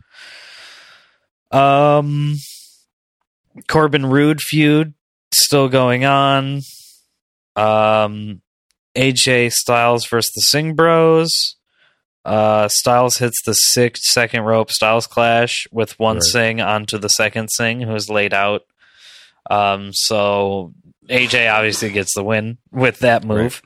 [1.51, 2.37] Um,
[3.69, 4.95] Corbin Roode feud
[5.33, 6.61] still going on.
[7.57, 8.43] Um,
[8.97, 11.57] AJ Styles versus the Singh Bros.
[12.25, 16.23] Uh, Styles hits the second rope Styles clash with one Right.
[16.25, 18.63] Singh onto the second Sing who's laid out.
[19.51, 20.75] Um, so
[21.09, 23.63] AJ obviously gets the win with that move.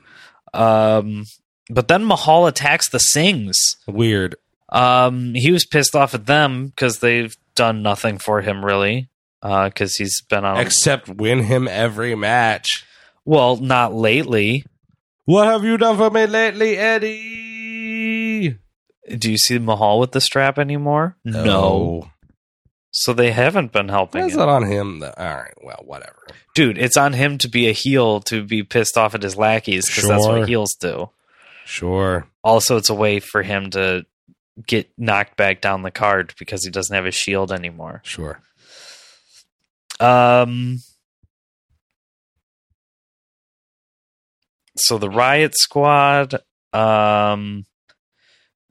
[0.53, 1.25] Um,
[1.69, 3.55] but then Mahal attacks the Singhs.
[3.87, 4.35] Weird.
[4.69, 9.09] Um, he was pissed off at them because they've done nothing for him really.
[9.41, 10.57] Because he's been on.
[10.57, 12.85] Except win him every match.
[13.25, 14.65] well, not lately.
[15.25, 18.57] What have you done for me lately, Eddie?
[19.17, 21.17] Do you see Mahal with the strap anymore?
[21.25, 22.09] No.
[22.91, 24.99] So they haven't been helping That's not on him.
[24.99, 25.13] Though.
[25.17, 25.53] All right.
[25.61, 26.25] Well, whatever.
[26.55, 29.87] Dude, it's on him to be a heel to be pissed off at his lackeys
[29.87, 31.09] because that's what heels do.
[31.65, 32.27] Sure.
[32.43, 34.05] Also, it's a way for him to
[34.67, 38.01] get knocked back down the card because he doesn't have his shield anymore.
[38.03, 38.41] Sure.
[39.99, 40.79] Um.
[44.75, 46.41] So the Riott Squad,
[46.73, 47.65] um,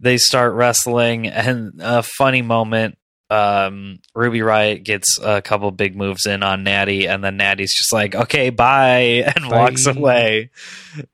[0.00, 2.98] they start wrestling, and a funny moment.
[3.32, 7.92] Um, Ruby Riott gets a couple big moves in on Natty, and then Natty's just
[7.92, 9.58] like, "Okay, bye," and Bye.
[9.58, 10.50] walks away,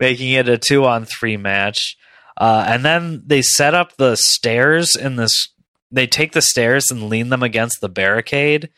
[0.01, 1.97] making it a two-on-three match.
[2.37, 5.49] Uh, and then they set up the stairs in this.
[5.91, 8.71] They take the stairs and lean them against the barricade,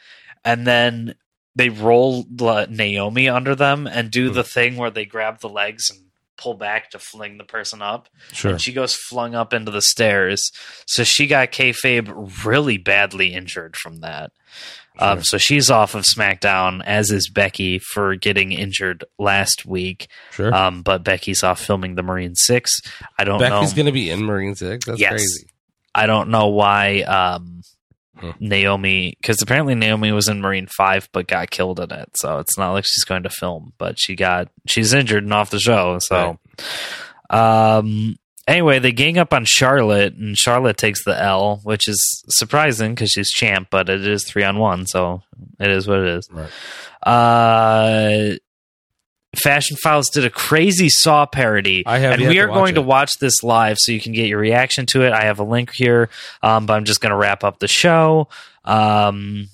[0.44, 1.14] and then
[1.56, 4.34] they roll Naomi under them and do Hmm.
[4.34, 6.00] the thing where they grab the legs and
[6.40, 8.08] pull back to fling the person up.
[8.32, 8.52] Sure.
[8.52, 10.50] And she goes flung up into the stairs.
[10.86, 12.10] So she got kayfabe
[12.44, 14.32] really badly injured from that.
[14.98, 20.08] Um, so she's off of SmackDown, as is Becky for getting injured last week.
[20.32, 20.52] Sure.
[20.54, 22.80] Um, but Becky's off filming the Marine Six.
[23.18, 23.60] I don't Becky's know.
[23.60, 24.84] Becky's going to be in Marine Six.
[24.86, 25.10] That's Yes.
[25.12, 25.46] crazy.
[25.94, 27.62] I don't know why um,
[28.20, 28.30] Hmm.
[28.38, 32.58] Naomi, because apparently Naomi was in Marine Five but got killed in it, so it's
[32.58, 33.72] not like she's going to film.
[33.78, 35.98] But she got she's injured and off the show.
[36.00, 36.38] So,
[37.30, 42.94] um, anyway, they gang up on Charlotte, and Charlotte takes the L, which is surprising
[42.94, 45.22] because she's champ, but it is three on one, so
[45.58, 46.28] it is what it is.
[46.30, 46.50] Right.
[47.02, 48.36] Uh,
[49.36, 52.82] Fashion Files did a crazy Saw parody, I have and we are watch going to
[52.82, 55.12] watch this live, so you can get your reaction to it.
[55.12, 56.08] I have a link here,
[56.42, 58.28] um, but I'm just going to wrap up the show.
[58.64, 59.48] Um,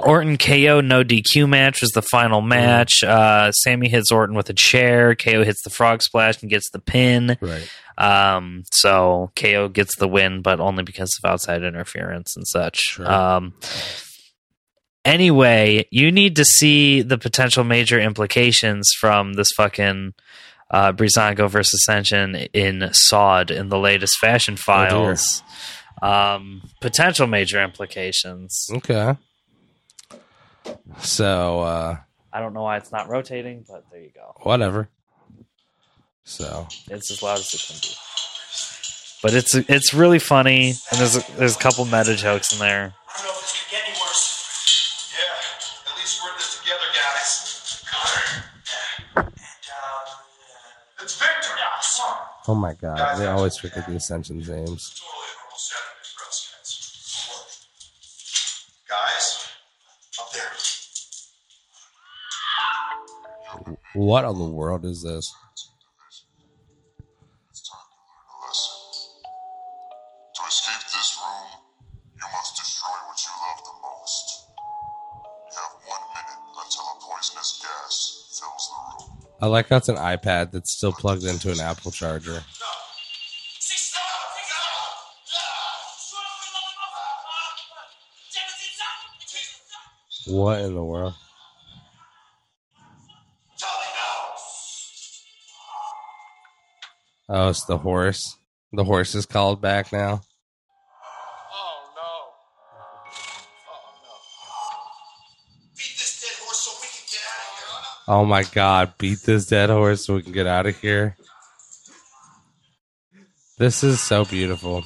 [0.00, 2.48] Orton KO no DQ match was the final Mm.
[2.48, 3.02] match.
[3.04, 5.14] Uh, Sami hits Orton with a chair.
[5.16, 7.36] KO hits the frog splash and gets the pin.
[7.40, 7.68] Right.
[7.98, 12.78] Um, so KO gets the win, but only because of outside interference and such.
[12.78, 13.10] Sure.
[13.10, 13.54] Um,
[15.08, 20.14] anyway, you need to see the potential major implications from this fucking
[20.70, 25.42] uh, Breezango versus Ascension in Sod in the latest Fashion Files.
[26.02, 28.68] um, potential major implications.
[28.72, 29.16] Okay.
[31.00, 31.96] So, uh,
[32.32, 34.34] I don't know why it's not rotating, but there you go.
[34.42, 34.88] whatever.
[36.24, 37.94] So, It's as loud as it can be.
[39.22, 42.94] But it's it's really funny, and there's a, there's a couple meta jokes in there.
[52.48, 53.18] Oh my God.
[53.18, 55.00] They always forget the Ascension's names.
[55.00, 57.68] Totally a normal Saturday for us,
[58.88, 59.46] guys.
[60.20, 60.52] Up there.
[63.94, 65.32] What in the world is this?
[79.40, 82.42] I like how it's an iPad that's still plugged into an Apple charger.
[90.26, 91.14] What in the world?
[97.28, 98.36] Oh, it's the horse.
[98.72, 100.22] The horse is called back now.
[108.10, 111.14] Oh my god, beat this dead horse so we can get out of here.
[113.58, 114.82] This is so beautiful.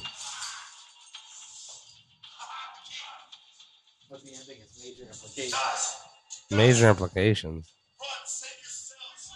[6.51, 7.71] Major implications.
[8.01, 9.31] Yourselves.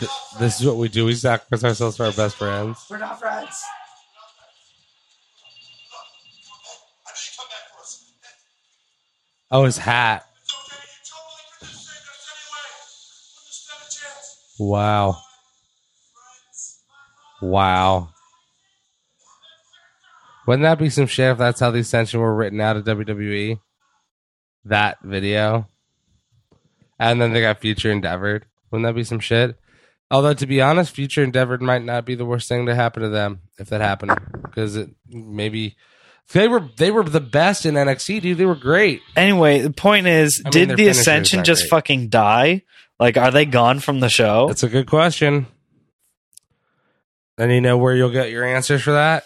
[0.00, 1.04] Th- this is what we do.
[1.04, 2.84] We sacrifice ourselves for our best friends.
[2.90, 3.62] We're not friends.
[9.48, 10.24] Stand his hat.
[14.58, 15.16] Wow.
[17.40, 18.08] Wow.
[20.46, 23.60] Wouldn't that be some shit if that's how the Ascension were written out of WWE?
[24.64, 25.68] That video.
[26.98, 28.46] And then they got Future Endeavored.
[28.70, 29.56] Wouldn't that be some shit?
[30.10, 33.08] Although, to be honest, Future Endeavored might not be the worst thing to happen to
[33.10, 34.18] them if that happened.
[34.42, 35.76] Because it maybe.
[36.32, 38.38] They were they were the best in NXT, dude.
[38.38, 39.00] They were great.
[39.16, 41.70] Anyway, the point is, I mean, did their the Ascension just great.
[41.70, 42.62] fucking die?
[43.00, 44.48] Like, are they gone from the show?
[44.48, 45.46] That's a good question.
[47.38, 49.24] And you know where you'll get your answers for that?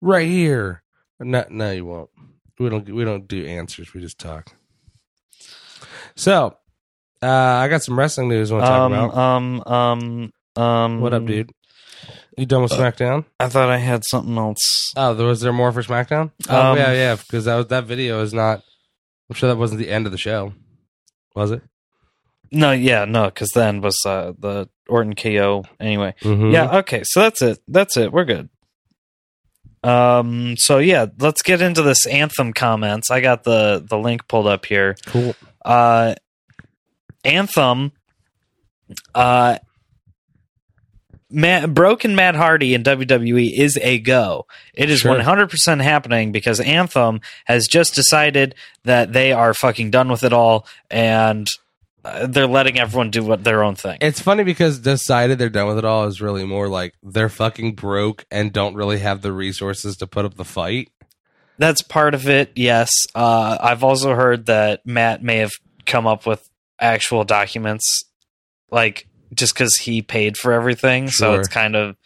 [0.00, 0.82] Right here.
[1.18, 2.10] No, no, you won't.
[2.58, 2.88] We don't.
[2.88, 3.92] We don't do answers.
[3.94, 4.52] We just talk.
[6.14, 6.56] So,
[7.22, 8.52] uh, I got some wrestling news.
[8.52, 9.16] I want to talk Um, about.
[9.16, 11.00] um, um, um.
[11.00, 11.50] What up, dude?
[12.36, 13.24] You done with SmackDown?
[13.40, 14.92] I thought I had something else.
[14.96, 16.32] Oh, there was there more for SmackDown?
[16.50, 17.16] Oh Um, yeah, yeah.
[17.16, 18.62] Because that was that video is not.
[19.30, 20.52] I'm sure that wasn't the end of the show,
[21.34, 21.62] was it?
[22.52, 25.64] No, yeah, no, because then was uh, the Orton KO.
[25.80, 26.52] Anyway, Mhm.
[26.52, 27.58] yeah, okay, so that's it.
[27.66, 28.12] That's it.
[28.12, 28.48] We're good.
[29.82, 30.56] Um.
[30.56, 33.10] So yeah, let's get into this anthem comments.
[33.10, 34.94] I got the the link pulled up here.
[35.06, 35.34] Cool.
[35.64, 36.14] Uh,
[37.24, 37.92] anthem.
[39.14, 39.58] Uh.
[41.30, 44.46] Matt, broken Matt Hardy in WWE is a go.
[44.74, 45.16] It is Sure.
[45.16, 48.54] 100% happening because Anthem has just decided
[48.84, 51.48] that they are fucking done with it all and
[52.04, 53.98] uh, they're letting everyone do what their own thing.
[54.00, 57.74] It's funny because decided they're done with it all is really more like they're fucking
[57.74, 60.90] broke and don't really have the resources to put up the fight.
[61.58, 62.92] That's part of it, yes.
[63.14, 65.52] Uh, I've also heard that Matt may have
[65.86, 66.48] come up with
[66.78, 68.04] actual documents,
[68.70, 71.96] like just because he paid for everything, so it's kind of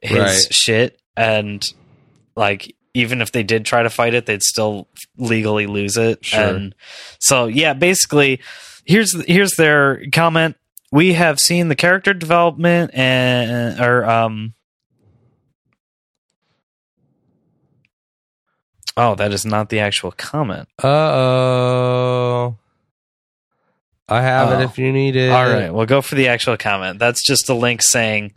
[0.00, 0.54] his Right.
[0.54, 1.00] shit.
[1.16, 1.62] And
[2.36, 6.24] like, even if they did try to fight it, they'd still legally lose it.
[6.24, 6.40] Sure.
[6.40, 6.74] And
[7.18, 8.40] so, yeah, basically,
[8.84, 10.56] here's here's their comment.
[10.90, 14.54] We have seen the character development and or um.
[18.96, 20.68] Oh, that is not the actual comment.
[20.82, 22.56] Uh oh.
[24.10, 24.58] I have Oh.
[24.58, 25.30] it if you need it.
[25.30, 26.98] All right, we'll go for the actual comment.
[26.98, 28.34] That's just a link saying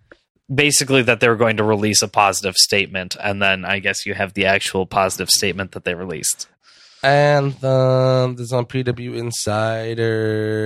[0.54, 4.34] basically that they're going to release a positive statement, and then I guess you have
[4.36, 6.48] the actual positive statement that they released.
[7.02, 8.36] Anthem.
[8.36, 10.66] This is on PW Insider.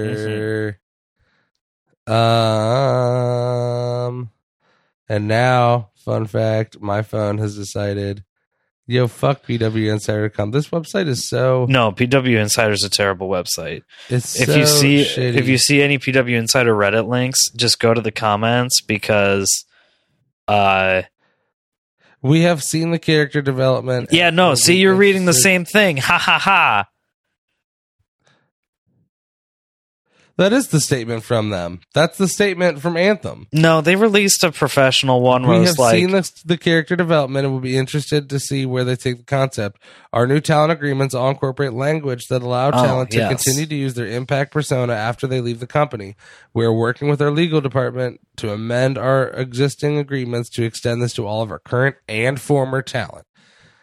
[2.97, 4.31] Um,
[5.09, 8.23] and now, fun fact: my phone has decided,
[8.87, 10.51] yo, fuck PW Insider.com.
[10.51, 11.65] This website is so.
[11.69, 13.81] No, PW Insider is a terrible website.
[14.09, 15.35] It's If so you see shitty.
[15.35, 19.65] if you see any PW Insider Reddit links, just go to the comments because
[20.47, 21.03] uh
[22.21, 24.09] we have seen the character development.
[24.11, 25.97] yeah, no, see you're reading the same thing.
[25.97, 26.87] Ha ha ha.
[30.37, 31.79] That is the statement from them.
[31.95, 33.47] That's the statement from Anthem.
[33.51, 37.53] No, they released a professional one We have like seen the, the character development and
[37.53, 39.81] will be interested to see where they take the concept.
[40.13, 43.95] Our new talent agreements all incorporate language that allow Oh, talent to continue to use
[43.95, 46.15] their impact persona after they leave the company.
[46.53, 51.13] We are working with our legal department to amend our existing agreements to extend this
[51.13, 53.25] to all of our current and former talent.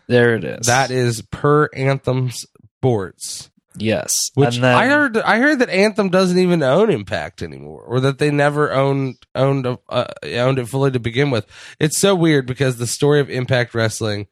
[0.06, 0.66] there it is.
[0.66, 2.46] That is per Anthem's
[2.78, 3.50] Sports.
[3.76, 4.12] Yes.
[4.34, 8.00] Which and then, I heard, I heard that Anthem doesn't even own Impact anymore, or
[8.00, 11.46] that they never owned owned uh, owned it fully to begin with.
[11.78, 14.26] It's so weird because the story of Impact Wrestling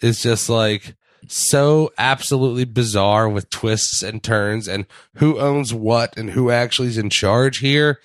[0.00, 0.96] is just like
[1.28, 6.98] so absolutely bizarre with twists and turns and who owns what and who actually is
[6.98, 8.00] in charge here.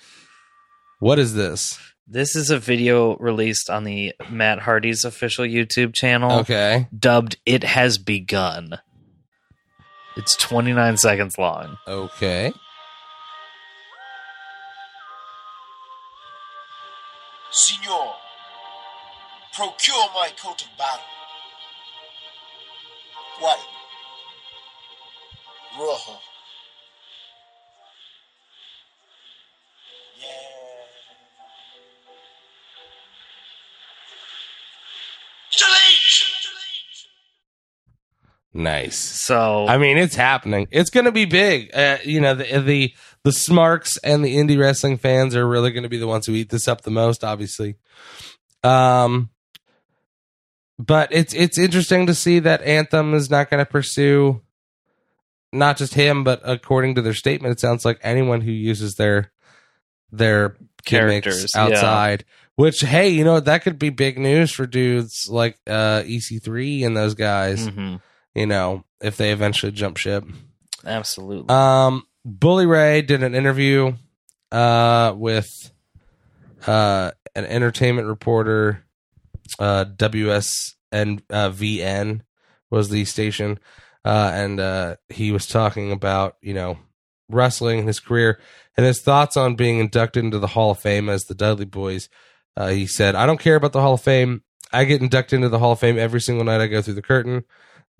[0.98, 1.78] What is this?
[2.06, 7.62] This is a video released on the Matt Hardy's official YouTube channel Okay, dubbed It
[7.62, 8.80] Has Begun.
[10.20, 11.78] It's 29 seconds long.
[11.88, 12.52] okay.
[17.50, 18.12] Signor,
[19.54, 21.04] procure my coat of battle.
[23.40, 23.56] White.
[25.78, 26.18] Rojo.
[30.20, 30.26] Yeah.
[35.58, 36.39] Delete!
[38.52, 38.98] Nice.
[38.98, 40.66] So, I mean, it's happening.
[40.70, 41.70] It's going to be big.
[41.74, 45.84] Uh, you know, the the the Smarks and the indie wrestling fans are really going
[45.84, 47.76] to be the ones who eat this up the most, obviously.
[48.64, 49.30] Um,
[50.78, 54.40] but it's it's interesting to see that Anthem is not going to pursue
[55.52, 59.30] not just him, but according to their statement, it sounds like anyone who uses their
[60.10, 61.62] their Characters, yeah.
[61.62, 62.24] outside.
[62.56, 66.96] Which, hey, you know that could be big news for dudes like uh, EC3 and
[66.96, 68.00] those guys Mhm.
[68.34, 70.24] You know, if they eventually jump ship.
[70.84, 71.54] absolutely.
[71.54, 73.94] Um, Bully Ray did an interview
[74.52, 75.48] uh, with
[76.66, 78.84] uh, an entertainment reporter,
[79.58, 82.22] uh, WS and uh, VN
[82.70, 83.58] was the station,
[84.04, 86.78] uh, and uh, he was talking about you know
[87.28, 88.40] wrestling, his career,
[88.76, 92.08] and his thoughts on being inducted into the Hall of Fame as the Dudley Boys.
[92.56, 94.42] Uh, he said, "I don't care about the Hall of Fame.
[94.72, 97.02] I get inducted into the Hall of Fame every single night I go through the
[97.02, 97.44] curtain.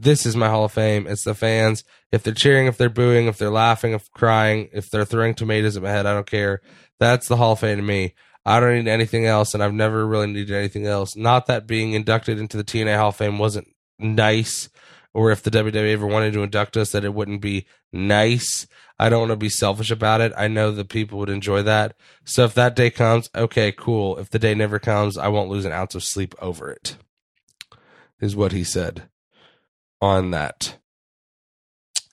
[0.02, 1.06] This is my Hall of Fame.
[1.06, 1.84] It's the fans.
[2.10, 5.76] If they're cheering, if they're booing, if they're laughing, if crying, if they're throwing tomatoes
[5.76, 6.62] at my head, I don't care.
[6.98, 8.14] That's the Hall of Fame to me.
[8.46, 11.16] I don't need anything else, and I've never really needed anything else.
[11.16, 14.70] Not that being inducted into the TNA Hall of Fame wasn't nice,
[15.12, 18.66] or if the WWE ever wanted to induct us, that it wouldn't be nice.
[18.98, 20.32] I don't want to be selfish about it.
[20.34, 21.94] I know that people would enjoy that.
[22.24, 24.16] So if that day comes, okay, cool.
[24.16, 26.96] If the day never comes, I won't lose an ounce of sleep over it.
[28.18, 29.09] Is what he said
[30.00, 30.76] on that.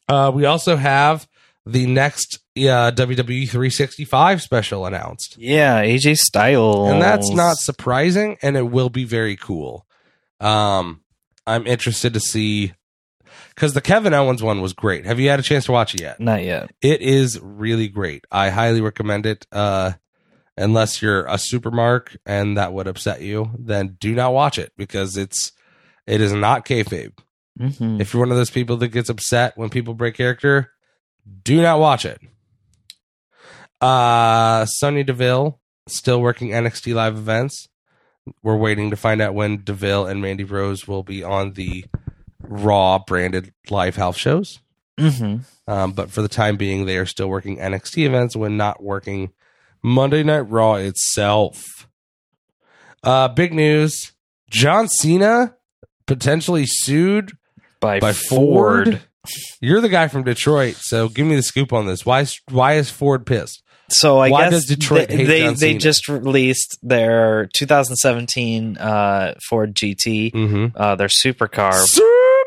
[0.08, 1.28] Uh, we also have
[1.66, 5.38] the next uh, WWE 365 special announced.
[5.38, 6.90] Yeah, AJ Styles.
[6.90, 9.86] And that's not surprising, and it will be very cool.
[10.40, 11.02] Um,
[11.46, 12.74] I'm interested to see
[13.56, 15.06] because the Kevin Owens one was great.
[15.06, 16.20] Have you had a chance to watch it yet?
[16.20, 16.72] Not yet.
[16.82, 18.26] It is really great.
[18.32, 19.46] I highly recommend it.
[19.52, 19.94] Uh,
[20.58, 25.16] unless you're a supermark and that would upset you, then do not watch it because
[25.18, 25.52] it's
[26.06, 27.18] it is not kayfabe.
[27.60, 28.02] Mm-hmm.
[28.02, 30.72] If you're one of those people that gets upset when people break character,
[31.44, 32.20] do not watch it.
[33.80, 37.68] Uh Sonya Deville still working NXT live events.
[38.44, 41.86] We're waiting to find out when Deville and Mandy Rose will be on the
[42.42, 44.60] Raw branded live house shows.
[45.00, 45.72] Mm-hmm.
[45.72, 49.32] Um, but for the time being, they are still working NXT events when not working
[49.84, 51.88] Monday Night Raw itself.
[53.04, 54.14] Uh, big news:
[54.50, 55.56] John Cena
[56.06, 57.34] potentially sued
[57.80, 58.86] By, by Ford.
[58.88, 59.02] Ford.
[59.62, 62.06] You're the guy from Detroit, so give me the scoop on this.
[62.06, 62.22] Why?
[62.22, 63.62] is- Why is Ford pissed?
[63.90, 65.80] So I Why guess does Detroit they hate they, John they Cena?
[65.80, 70.66] just released their 2017 uh, Ford GT, Mm-hmm.
[70.76, 71.72] uh, their supercar,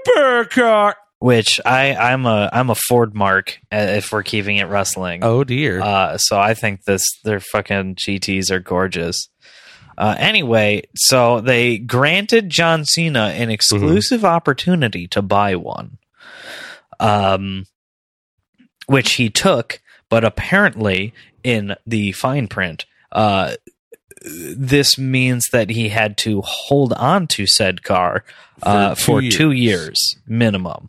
[0.07, 0.95] Supercar.
[1.19, 5.25] which I I'm a I'm a Ford mark uh, if we're keeping it wrestling.
[5.25, 5.81] Oh dear.
[5.81, 9.29] Uh, so I think this their fucking GTS are gorgeous.
[10.01, 15.99] Uh, anyway, so they granted John Cena an exclusive opportunity to buy one,
[16.99, 17.67] um,
[18.87, 19.83] which he took.
[20.09, 21.13] But apparently,
[21.45, 23.57] in the fine print, uh,
[24.25, 28.25] this means that he had to hold on to said car
[28.63, 29.81] uh, For for, two two years.
[29.81, 30.89] years minimum.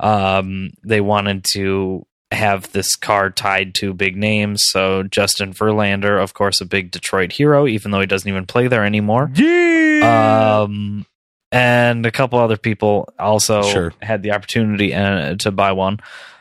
[0.00, 4.62] Um, they wanted to have this car tied to big names.
[4.66, 8.68] So Justin Verlander, of course, a big Detroit hero, even though he doesn't even play
[8.68, 9.30] there anymore.
[9.34, 10.60] yeah.
[10.62, 11.06] Um,
[11.50, 13.94] and a couple other people also Sure.
[14.02, 15.98] had the opportunity uh, to buy one.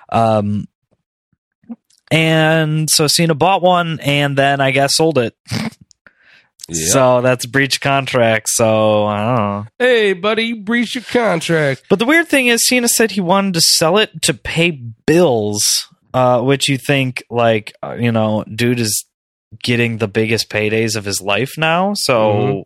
[0.09, 0.67] Um,
[2.11, 5.35] and so Cena bought one and then I guess sold it.
[6.69, 6.87] Yeah.
[6.91, 8.49] So that's breach contract.
[8.49, 9.65] So I don't know.
[9.79, 11.83] hey, buddy, you breached your contract.
[11.89, 14.71] But the weird thing is, Cena said he wanted to sell it to pay
[15.05, 19.05] bills, uh, which you think, like, uh, you know, dude is
[19.63, 21.93] getting the biggest paydays of his life now.
[21.95, 22.63] So, Mhm.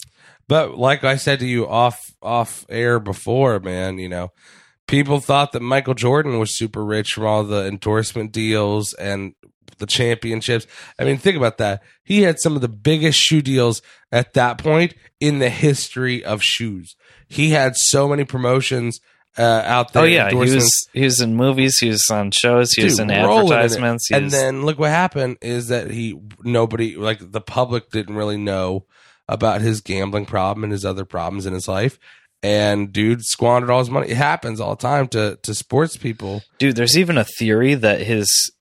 [0.48, 4.30] But like I said to you off off air before, man, you know,
[4.88, 9.34] people thought that Michael Jordan was super rich from all the endorsement deals and
[9.82, 10.66] the championships.
[10.98, 11.84] I mean, think about that.
[12.06, 16.42] He had some of the biggest shoe deals at that point in the history of
[16.42, 16.96] shoes.
[17.28, 19.02] He had so many promotions
[19.38, 20.04] uh, out there.
[20.04, 23.04] oh yeah, he was he was in movies, he was on shows, he was Dude,
[23.06, 24.08] in in advertisements.
[24.10, 28.16] he And was- then look what happened is that he nobody like the public didn't
[28.16, 28.86] really know
[29.30, 31.98] about his gambling problem and his other problems in his life.
[32.44, 34.10] And dude squandered all his money.
[34.10, 36.42] It happens all the time to to sports people.
[36.58, 38.52] dude, there's even a theory that his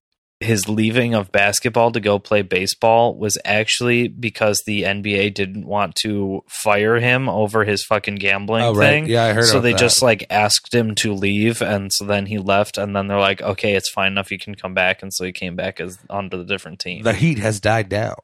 [0.40, 5.94] his leaving of basketball to go play baseball was actually because the NBA didn't want
[5.96, 8.86] to fire him over his fucking gambling Oh, right.
[8.88, 9.06] thing.
[9.06, 9.78] Yeah, I heard so they that.
[9.78, 13.42] just like asked him to leave and so then he left and then they're like
[13.42, 16.38] okay it's fine enough you can come back and so he came back as onto
[16.38, 18.16] the different team The heat has died down.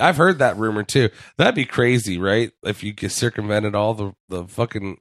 [0.00, 1.10] I've heard that rumor too.
[1.36, 2.50] That'd be crazy, right?
[2.64, 4.96] If you could circumvented all the the fucking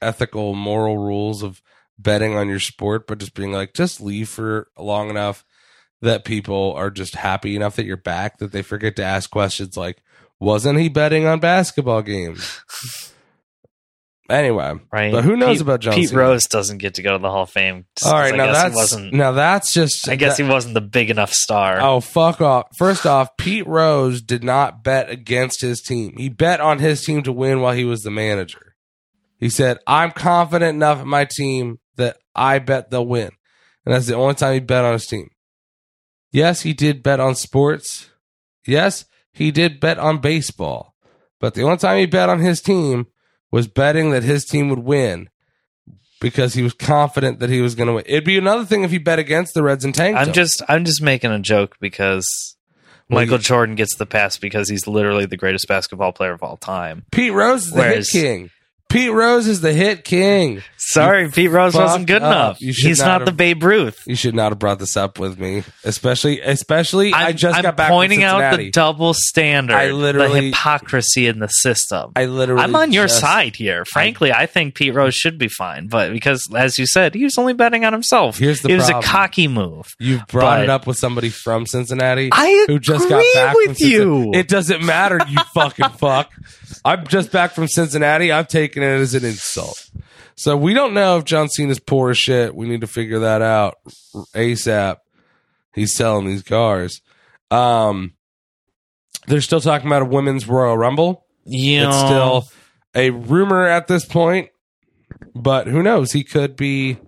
[0.00, 1.60] ethical, moral rules of
[1.98, 5.44] betting on your sport, but just being like, just leave for long enough
[6.02, 9.76] that people are just happy enough that you're back that they forget to ask questions
[9.76, 10.02] like,
[10.38, 12.60] wasn't he betting on basketball games?
[14.28, 16.20] anyway, right but who knows Pete- about John Pete Cena?
[16.20, 18.34] Rose doesn't get to go to the Hall of Fame All right, all 'cause right,
[18.34, 21.10] I now guess that's wasn't now that's just I guess that- he wasn't the big
[21.10, 22.66] enough star Oh, fuck off.
[22.76, 26.14] First off, Pete Rose did not bet against his team.
[26.16, 28.74] He bet on his team to win while he was the manager.
[29.38, 33.30] He said, I'm confident enough in my team that I bet they'll win.
[33.84, 35.28] And that's the only time he bet on his team.
[36.36, 38.10] Yes, he did bet on sports.
[38.66, 40.94] Yes, he did bet on baseball.
[41.40, 43.06] But the only time he bet on his team
[43.50, 45.30] was betting that his team would win
[46.20, 48.04] because he was confident that he was going to win.
[48.06, 50.34] It'd be another thing if he bet against the Reds and tanked I'm them.
[50.34, 52.28] just I'm just making a joke because
[53.08, 56.42] Well, Michael you- Jordan gets the pass because he's literally the greatest basketball player of
[56.42, 57.06] all time.
[57.12, 58.50] Pete Rose is the Whereas- hit king.
[58.88, 60.62] Pete Rose is the hit king.
[60.78, 62.30] Sorry, Pete Rose wasn't good up.
[62.32, 62.60] enough.
[62.60, 64.00] You He's not not, have- the Babe Ruth.
[64.06, 67.62] You should not have brought this up with me, especially especially I I'm- just I'm
[67.62, 72.12] got back pointing out the double standard, I literally- the hypocrisy in the system.
[72.14, 73.84] I literally I'm on your just- side here.
[73.84, 77.36] Frankly, I, think Pete Rose should be fine, but because, as you said, he was
[77.38, 78.38] only betting on himself.
[78.38, 79.96] Here's the it was a cocky move.
[79.98, 83.74] You brought it up with somebody from Cincinnati I who just got back with from
[83.74, 84.04] Cincinnati.
[84.04, 84.30] you.
[84.34, 86.30] It doesn't matter, you fucking fuck.
[86.84, 88.32] I'm just back from Cincinnati.
[88.32, 89.90] I've taken it as an insult.
[90.36, 92.54] So we don't know if John Cena's poor as shit.
[92.54, 93.76] We need to figure that out
[94.34, 94.96] ASAP.
[95.74, 97.00] He's selling these cars.
[97.50, 98.14] Um,
[99.26, 101.24] they're still talking about a women's Royal Rumble.
[101.44, 102.48] You It's still
[102.94, 104.50] a rumor at this point,
[105.34, 106.12] but who knows?
[106.12, 106.98] He could be.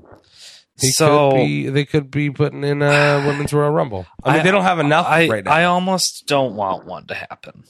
[0.80, 1.68] He So- could be.
[1.68, 4.06] They could be putting in a women's Royal Rumble.
[4.22, 5.50] I mean, they don't have enough I, right now.
[5.50, 7.64] I almost don't want one to happen.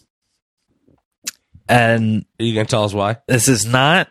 [1.68, 3.18] And Are you gonna tell us why?
[3.26, 4.08] this is not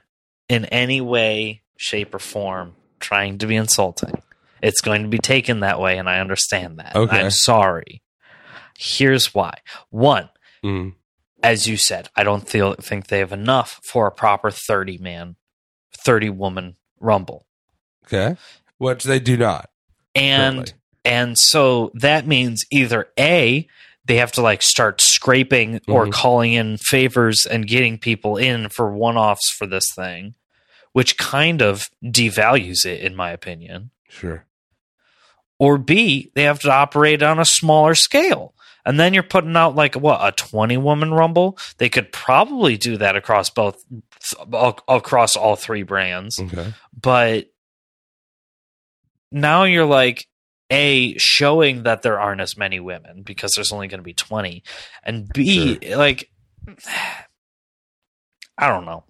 [0.49, 4.21] in any way, shape, or form trying to be insulting.
[4.61, 6.95] It's going to be taken that way, and I understand that.
[6.95, 7.19] Okay.
[7.19, 8.01] I'm sorry.
[8.77, 9.53] Here's why.
[9.89, 10.29] One,
[10.63, 10.95] Mm.
[11.43, 15.35] as you said, I don't feel, think they have enough for a proper 30 man,
[16.03, 17.45] 30 woman rumble.
[18.05, 18.35] Okay,
[18.79, 19.69] which they do not.
[20.15, 20.73] And currently.
[21.05, 23.67] and so that means either A,
[24.07, 26.11] they have to like start scraping or Mhm.
[26.13, 30.33] calling in favors and getting people in for one offs for this thing,
[30.93, 33.91] which kind of devalues it, in my opinion.
[34.09, 34.45] Sure.
[35.59, 38.53] Or B, they have to operate on a smaller scale.
[38.85, 41.57] And then you're putting out like what a 20 woman rumble.
[41.77, 43.83] They could probably do that across both,
[44.87, 46.73] across all three brands Okay.
[46.99, 47.47] but
[49.31, 50.25] now you're like
[50.69, 54.63] a showing that there aren't as many women because there's only going to be 20
[55.03, 56.29] and b like
[58.57, 59.03] i don't know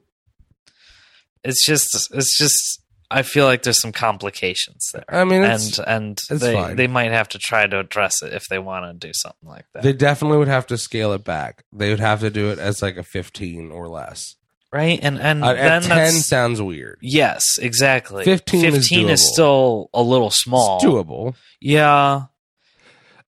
[1.44, 5.88] it's just it's just i feel like there's some complications there I mean, it's, and
[5.88, 6.76] and it's they, fine.
[6.76, 9.66] they might have to try to address it if they want to do something like
[9.74, 11.64] that they definitely would have to scale it back.
[11.72, 14.36] They would have to do it as like a fifteen or less.
[14.74, 16.98] Right and and Uh, then ten sounds weird.
[17.02, 19.24] yes exactly 15 is 15 is doable.
[19.24, 21.36] still a little small It's doable.
[21.62, 22.24] yeah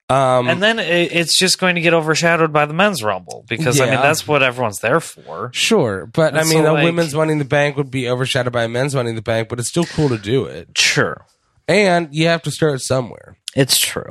[0.09, 3.79] Um, and then it, it's just going to get overshadowed by the men's rumble because
[3.79, 5.51] I mean that's what everyone's there for.
[5.53, 8.51] Sure, but I mean, so, a like- women's Money in the Bank would be overshadowed
[8.51, 10.69] by a men's Money in the Bank, but it's still cool to do it.
[10.77, 11.25] Sure,
[11.67, 13.37] And you have to start somewhere.
[13.55, 14.09] it's true.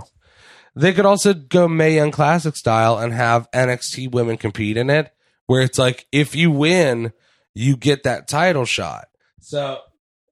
[0.77, 5.11] They could also go Mae Young Classic style and have NXT women compete in it,
[5.49, 7.13] where it's like if you win,
[7.55, 9.07] you get that title shot.
[9.41, 9.81] So,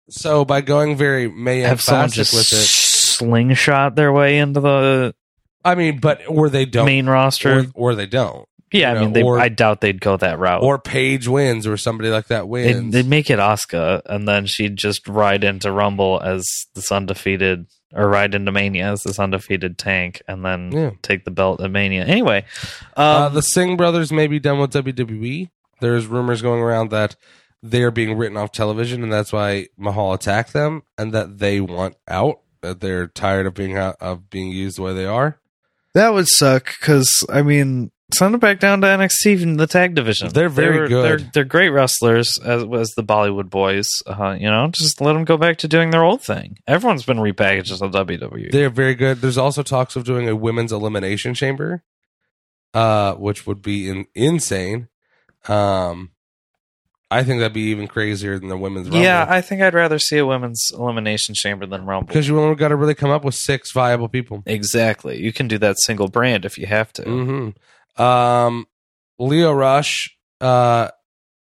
[0.09, 5.15] so by going very May Have someone just with it, slingshot their way into the
[5.65, 7.61] I mean, but or they don't, main roster.
[7.61, 10.17] or, or they don't, yeah, you I mean, know, they, or- I doubt they'd go
[10.19, 10.63] that route.
[10.63, 12.93] or Paige wins, or somebody like that they'd, wins.
[12.93, 16.47] they'd make it Asuka, and then she'd just ride into Rumble as
[16.77, 20.91] this undefeated, or ride into Mania as this undefeated tank, and then Yeah.
[21.03, 22.05] take the belt at Mania.
[22.05, 22.45] Anyway,
[22.97, 25.51] um, uh, the Singh brothers may be done with WWE.
[25.81, 27.17] There's rumors going around that
[27.63, 31.97] they're being written off television, and that's why Mahal attacked them, and that they want
[32.07, 32.41] out.
[32.63, 35.39] That they're tired of being out, of being used the way they are.
[35.95, 39.95] That would suck because I mean, send it back down to NXT in the tag
[39.95, 40.29] division.
[40.29, 41.05] They're very They're- good.
[41.21, 43.89] They're, they're great wrestlers as as the Bollywood boys.
[44.07, 46.59] Uh, you know, just let them go back to doing their old thing.
[46.67, 48.51] Everyone's been repackaged as a WWE.
[48.53, 49.21] They're very good.
[49.21, 51.83] There's also talks of doing a women's elimination chamber,
[52.75, 54.89] uh, which would be in, insane.
[55.49, 56.11] Um,
[57.09, 59.01] I think that'd be even crazier than the women's rumble.
[59.01, 62.09] yeah, I think I'd rather see a women's elimination chamber than Rumble.
[62.09, 64.43] because you only got to really come up with six viable people.
[64.45, 67.03] exactly, you can do that single brand if you have to.
[67.05, 67.51] hmm
[67.97, 68.67] Um,
[69.19, 70.89] Lio Rush, uh,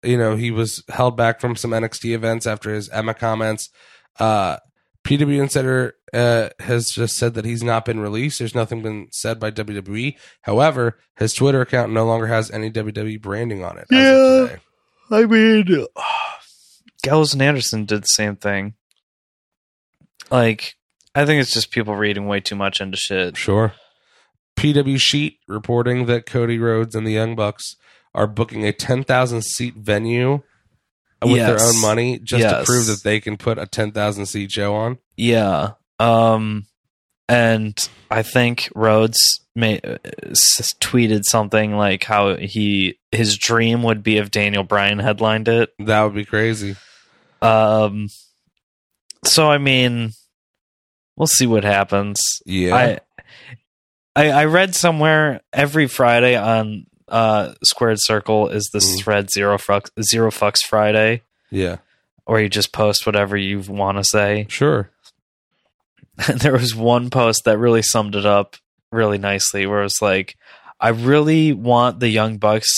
[0.02, 3.70] you know, he was held back from some NXT events after his Emma comments.
[4.18, 4.56] Uh,
[5.04, 8.38] PW Insider uh, has just said that he's not been released.
[8.38, 10.16] There's nothing been said by WWE.
[10.42, 13.86] However, his Twitter account no longer has any WWE branding on it.
[13.92, 14.56] as of Yeah.
[14.56, 14.62] today.
[15.10, 15.86] I mean,
[17.02, 18.74] Gallows and Anderson did the same thing.
[20.30, 20.74] Like,
[21.14, 23.36] I think it's just people reading way too much into shit.
[23.36, 23.72] Sure.
[24.56, 27.76] PW Sheet reporting that Cody Rhodes and the Young Bucks
[28.14, 30.42] are booking a 10,000 seat venue
[31.22, 34.74] with their own money just to prove that they can put a 10,000 seat show
[34.74, 34.98] on.
[35.16, 35.72] Yeah.
[35.98, 36.66] Um
[37.28, 37.76] and
[38.10, 39.18] I think Rhodes
[39.56, 39.96] may, uh,
[40.30, 45.70] s- tweeted something like how he his dream would be if Daniel Bryan headlined it.
[45.80, 46.76] That would be crazy.
[47.42, 48.08] Um,
[49.24, 50.10] so I mean,
[51.16, 52.20] we'll see what happens.
[52.44, 52.74] Yeah.
[52.76, 52.98] I,
[54.16, 59.02] I I read somewhere every Friday on uh Squared Circle is this Mhm.
[59.04, 61.76] thread zero fucks zero fucks Friday, yeah.
[62.24, 64.46] where you just post whatever you want to say.
[64.48, 64.90] Sure.
[66.28, 68.56] And there was one post that really summed it up
[68.90, 70.34] really nicely, where it's like,
[70.80, 72.70] I really want the Young Bucks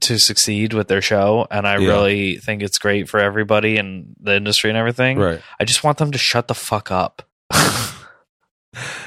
[0.00, 1.88] to succeed with their show, and I Yeah.
[1.88, 5.18] really think it's great for everybody and the industry and everything.
[5.18, 5.42] Right.
[5.60, 7.22] I just want them to shut the fuck up.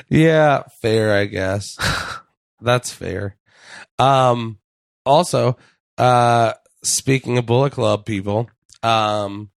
[0.09, 1.77] Yeah, fair, I guess.
[2.61, 3.37] That's fair.
[3.99, 4.59] Um
[5.05, 5.57] also,
[5.97, 8.49] uh speaking of Bullet Club people,
[8.81, 9.49] um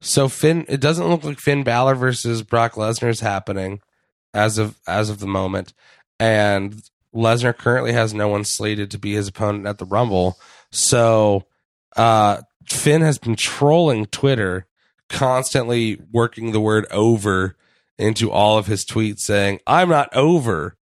[0.00, 3.80] so Finn it doesn't look like Finn Balor versus Brock Lesnar is happening
[4.34, 5.72] as of as of the moment.
[6.18, 6.82] And
[7.14, 10.38] Lesnar currently has no one slated to be his opponent at the Rumble.
[10.70, 11.44] So
[11.96, 14.66] uh Finn has been trolling Twitter,
[15.08, 17.56] constantly working the word over
[18.00, 20.76] into all of his tweets saying, I'm not over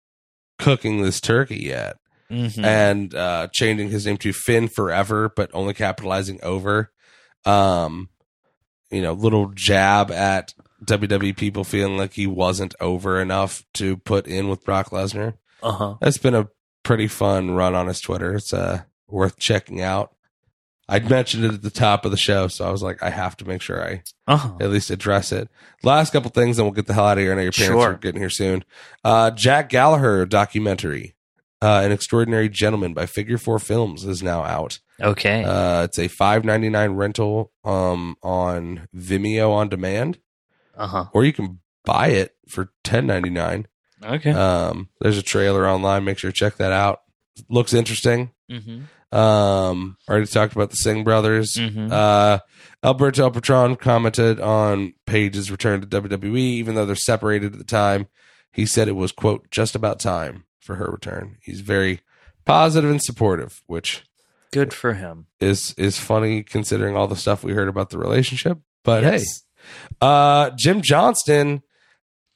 [0.58, 1.96] cooking this turkey yet.
[2.30, 2.64] Mhm.
[2.64, 6.90] And uh, changing his name to Finn Forever, but only capitalizing over.
[7.44, 8.08] Um,
[8.90, 10.52] you know, little jab at
[10.84, 15.34] WWE people feeling like he wasn't over enough to put in with Brock Lesnar.
[15.62, 15.94] Uh-huh.
[16.00, 16.48] That's been a
[16.82, 18.34] pretty fun run on his Twitter.
[18.34, 20.12] It's uh, worth checking out.
[20.88, 23.36] I'd mentioned it at the top of the show, so I was like, I have
[23.38, 24.52] to make sure I Uh-huh.
[24.60, 25.48] at least address it.
[25.82, 27.32] Last couple things, then we'll get the hell out of here.
[27.32, 27.90] I know your parents Sure.
[27.90, 28.64] are getting here soon.
[29.02, 31.16] Uh, Jack Gallagher documentary,
[31.60, 34.78] uh, "An Extraordinary Gentleman" by Figure Four Films is now out.
[35.00, 35.42] Okay.
[35.44, 40.18] Uh, it's a five ninety nine rental um, on Vimeo on demand,
[40.76, 41.06] Uh-huh.
[41.12, 43.66] or you can buy it for ten ninety nine.
[44.04, 44.30] Okay.
[44.30, 46.04] Um, there's a trailer online.
[46.04, 47.00] Make sure to check that out.
[47.50, 48.30] Looks interesting.
[48.50, 48.82] mm-hmm.
[49.12, 51.54] Um, already talked about the Singh brothers.
[51.54, 51.88] Mm-hmm.
[51.92, 52.38] Uh,
[52.82, 57.64] Alberto El Patron commented on Paige's return to WWE, even though they're separated at the
[57.64, 58.08] time.
[58.52, 61.36] He said it was, quote, just about time for her return.
[61.42, 62.00] He's very
[62.44, 64.02] positive and supportive, which
[64.52, 65.26] Good for him.
[65.40, 68.58] is is funny considering all the stuff we heard about the relationship.
[68.82, 69.22] But Yes.
[69.22, 69.66] hey,
[70.00, 71.62] uh, Jim Johnston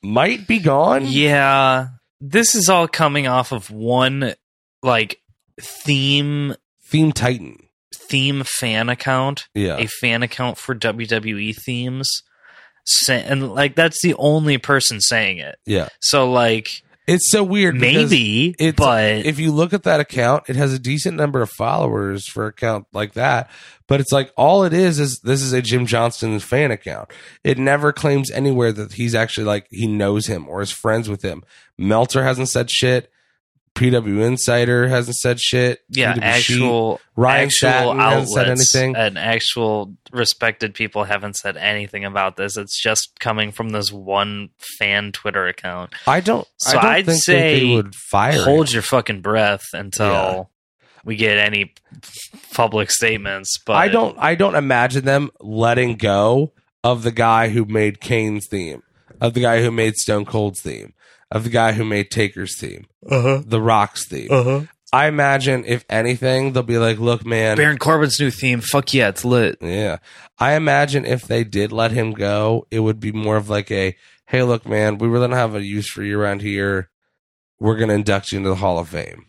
[0.03, 1.07] might be gone.
[1.07, 1.89] Yeah.
[2.21, 4.35] This is all coming off of one
[4.83, 5.21] like
[5.61, 6.55] theme
[6.91, 7.57] Theme Titan.
[7.95, 9.77] theme fan account, Yeah.
[9.77, 12.09] a fan account for WWE themes.
[13.09, 15.57] And like that's the only person saying it.
[15.67, 15.89] Yeah.
[16.01, 16.69] So like
[17.07, 17.75] It's so weird.
[17.77, 21.51] maybe, it's- but if you look at that account, it has a decent number of
[21.51, 23.51] followers for an account like that.
[23.89, 27.11] But it's like all it is is this is a Jim Johnston fan account.
[27.45, 31.23] It never claims anywhere that he's actually like he knows him or is friends with
[31.23, 31.43] him.
[31.79, 33.11] Melter hasn't said shit.
[33.81, 35.81] PW Insider hasn't said shit.
[35.89, 38.97] yeah, PW actual Ryan actual Satin hasn't said anything.
[38.97, 42.57] and actual respected people haven't said anything about this.
[42.57, 45.93] It's just coming from this one fan Twitter account.
[46.07, 46.47] I don't.
[46.59, 48.43] So I think say they would fire.
[48.43, 48.75] Hold him.
[48.75, 50.43] your fucking breath until Yeah.
[51.05, 51.75] we get any
[52.53, 53.59] public statements.
[53.65, 54.17] But I don't.
[54.19, 56.53] I don't imagine them letting go
[56.85, 58.83] of the guy who made Kane's theme,
[59.21, 60.95] of the guy who made Stone Cold's theme,
[61.31, 63.43] of the guy who made Taker's theme, Uh-huh.
[63.45, 64.29] the Rock's theme.
[64.31, 64.61] Uh-huh.
[64.93, 68.61] I imagine if anything, they'll be like, "Look, man." Baron Corbin's new theme.
[68.61, 69.57] Fuck yeah, it's lit.
[69.61, 69.99] yeah,
[70.39, 73.97] I imagine if they did let him go, it would be more of like a,
[74.27, 76.91] "Hey, look, man, we really don't have a use for you around here.
[77.61, 79.27] We're going to induct you into the Hall of Fame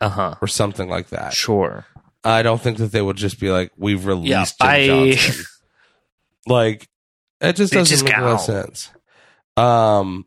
[0.00, 0.34] Uh huh.
[0.40, 1.86] or something like that." Sure.
[2.22, 5.44] I don't think that they would just be like, "We've released Yeah, Jim I- Johnson."
[6.46, 6.88] like,
[7.40, 8.90] it just doesn't just make a lot of sense.
[9.56, 10.26] Um,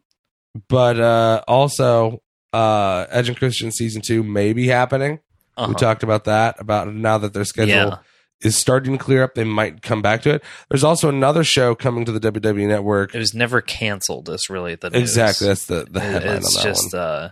[0.70, 2.22] but uh, also,
[2.54, 5.20] uh, Edge and Christian season two may be happening.
[5.58, 5.74] We Uh-huh.
[5.74, 6.60] talked about that.
[6.60, 7.98] About now that their schedule Yeah.
[8.42, 10.44] is starting to clear up, they might come back to it.
[10.70, 13.14] There's also another show coming to the WWE Network.
[13.14, 14.30] It was never canceled.
[14.30, 15.02] Is really the news.
[15.02, 17.02] Exactly, that's the the headline it's on that just one.
[17.02, 17.32] uh,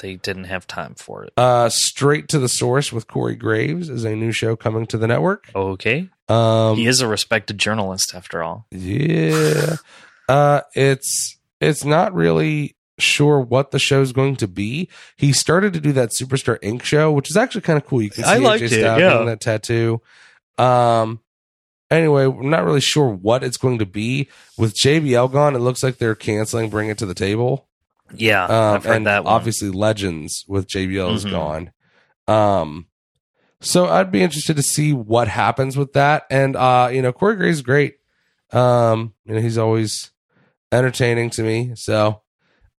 [0.00, 1.32] they didn't have time for it.
[1.36, 5.06] Uh, Straight to the Source with Corey Graves is a new show coming to the
[5.06, 5.48] network.
[5.54, 8.66] Okay, Um, he is a respected journalist after all.
[8.72, 9.76] Yeah.
[10.28, 14.88] Uh it's it's not really sure what the show's going to be.
[15.16, 18.00] He started to do that Superstar Ink show, which is actually kind of cool.
[18.02, 19.24] You can see I liked AJ it, Styles yeah.
[19.24, 20.00] that tattoo.
[20.58, 21.20] Um
[21.90, 24.28] anyway, we're not really sure what it's going to be.
[24.56, 27.66] With JBL gone, it looks like they're canceling Bring It to the Table.
[28.14, 29.32] Yeah, Um I've heard and that one.
[29.34, 31.30] obviously Legends with JBL is Mhm.
[31.30, 31.72] gone.
[32.28, 32.86] Um
[33.60, 36.24] so I'd be interested to see what happens with that.
[36.30, 37.96] And uh, you know, Corey Gray's great.
[38.52, 40.10] Um, you know, he's always
[40.76, 41.72] entertaining to me.
[41.74, 42.22] So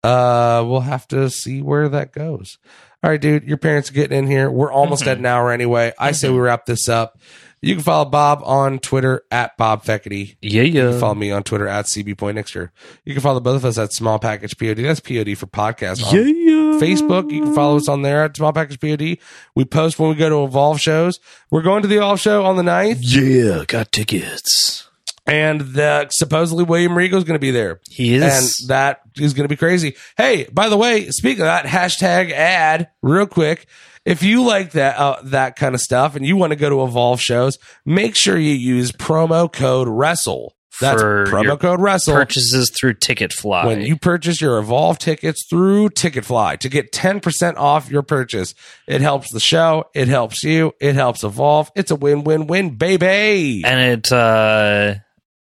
[0.04, 2.58] Uh, we'll have to see where that goes.
[3.04, 4.50] All right, dude, your parents are getting in here.
[4.50, 5.10] We're almost Mm-hmm.
[5.12, 5.92] at an hour anyway.
[6.00, 7.20] I say we wrap this up.
[7.62, 10.38] You can follow Bob on Twitter at Bob Feckety.
[10.42, 11.00] Yeah, You can yeah.
[11.00, 12.72] follow me on Twitter at CB Poindexter.
[13.04, 14.78] You can follow both of us at Small Package POD.
[14.84, 16.06] That's POD for podcast.
[16.06, 16.80] On Yeah, yeah.
[16.80, 19.18] Facebook, you can follow us on there at Small Package POD.
[19.56, 21.20] We post when we go to Evolve shows.
[21.50, 24.87] We're going to the Evolve show on the 9th, Yeah, got tickets.
[25.28, 27.80] And the, supposedly William Regal is going to be there.
[27.90, 28.24] He is.
[28.24, 29.96] And that is going to be crazy.
[30.16, 33.68] Hey, by the way, speaking of that, hashtag ad real quick.
[34.06, 36.84] If you like that uh, that kind of stuff and you want to go to
[36.86, 40.54] Evolve shows, make sure you use promo code WRESTLE.
[40.80, 42.14] That's For promo code WRESTLE.
[42.14, 43.66] Purchases through Ticketfly.
[43.66, 48.54] when you purchase your Evolve tickets through Ticketfly to get 10% off your purchase.
[48.88, 49.86] It helps the show.
[49.94, 50.74] It helps you.
[50.80, 51.72] It helps Evolve.
[51.76, 53.64] It's a win-win-win, baby.
[53.66, 54.96] and it uh,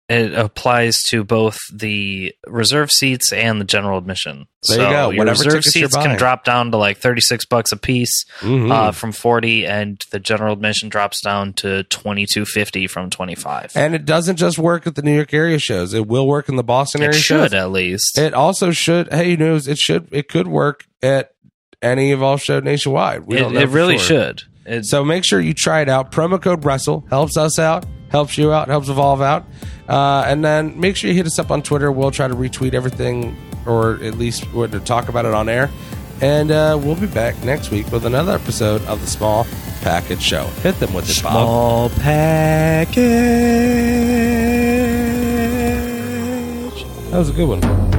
[0.09, 4.47] it applies to both the reserve seats and the general admission.
[4.69, 5.09] There you so go.
[5.09, 8.71] Your Whatever reserve seats can drop down to like thirty six bucks a piece Mhm.
[8.71, 13.35] uh, from forty, and the general admission drops down to twenty two fifty from twenty
[13.35, 13.71] five.
[13.75, 15.93] and it doesn't just work at the New York area shows.
[15.93, 17.53] It will work in the Boston It area should shows.
[17.53, 18.17] at least.
[18.17, 19.11] It also should.
[19.11, 19.67] Hey, news.
[19.67, 20.07] It should.
[20.11, 21.31] It could work at
[21.81, 23.25] any Evolve show nationwide.
[23.27, 24.07] We It, don't know it really sure.
[24.07, 24.43] should.
[24.65, 26.11] It, So make sure you try it out.
[26.11, 29.45] Promo code Wrestle helps us out, helps you out, helps Evolve out.
[29.87, 31.91] Uh, and then make sure you hit us up on Twitter.
[31.91, 35.69] We'll try to retweet everything, or at least to talk about it on air.
[36.21, 39.45] And uh, we'll be back next week with another episode of the Small
[39.81, 40.45] Package Show.
[40.63, 41.31] Hit them with it, Bob.
[41.33, 43.05] small package.
[47.11, 47.96] That was a good one.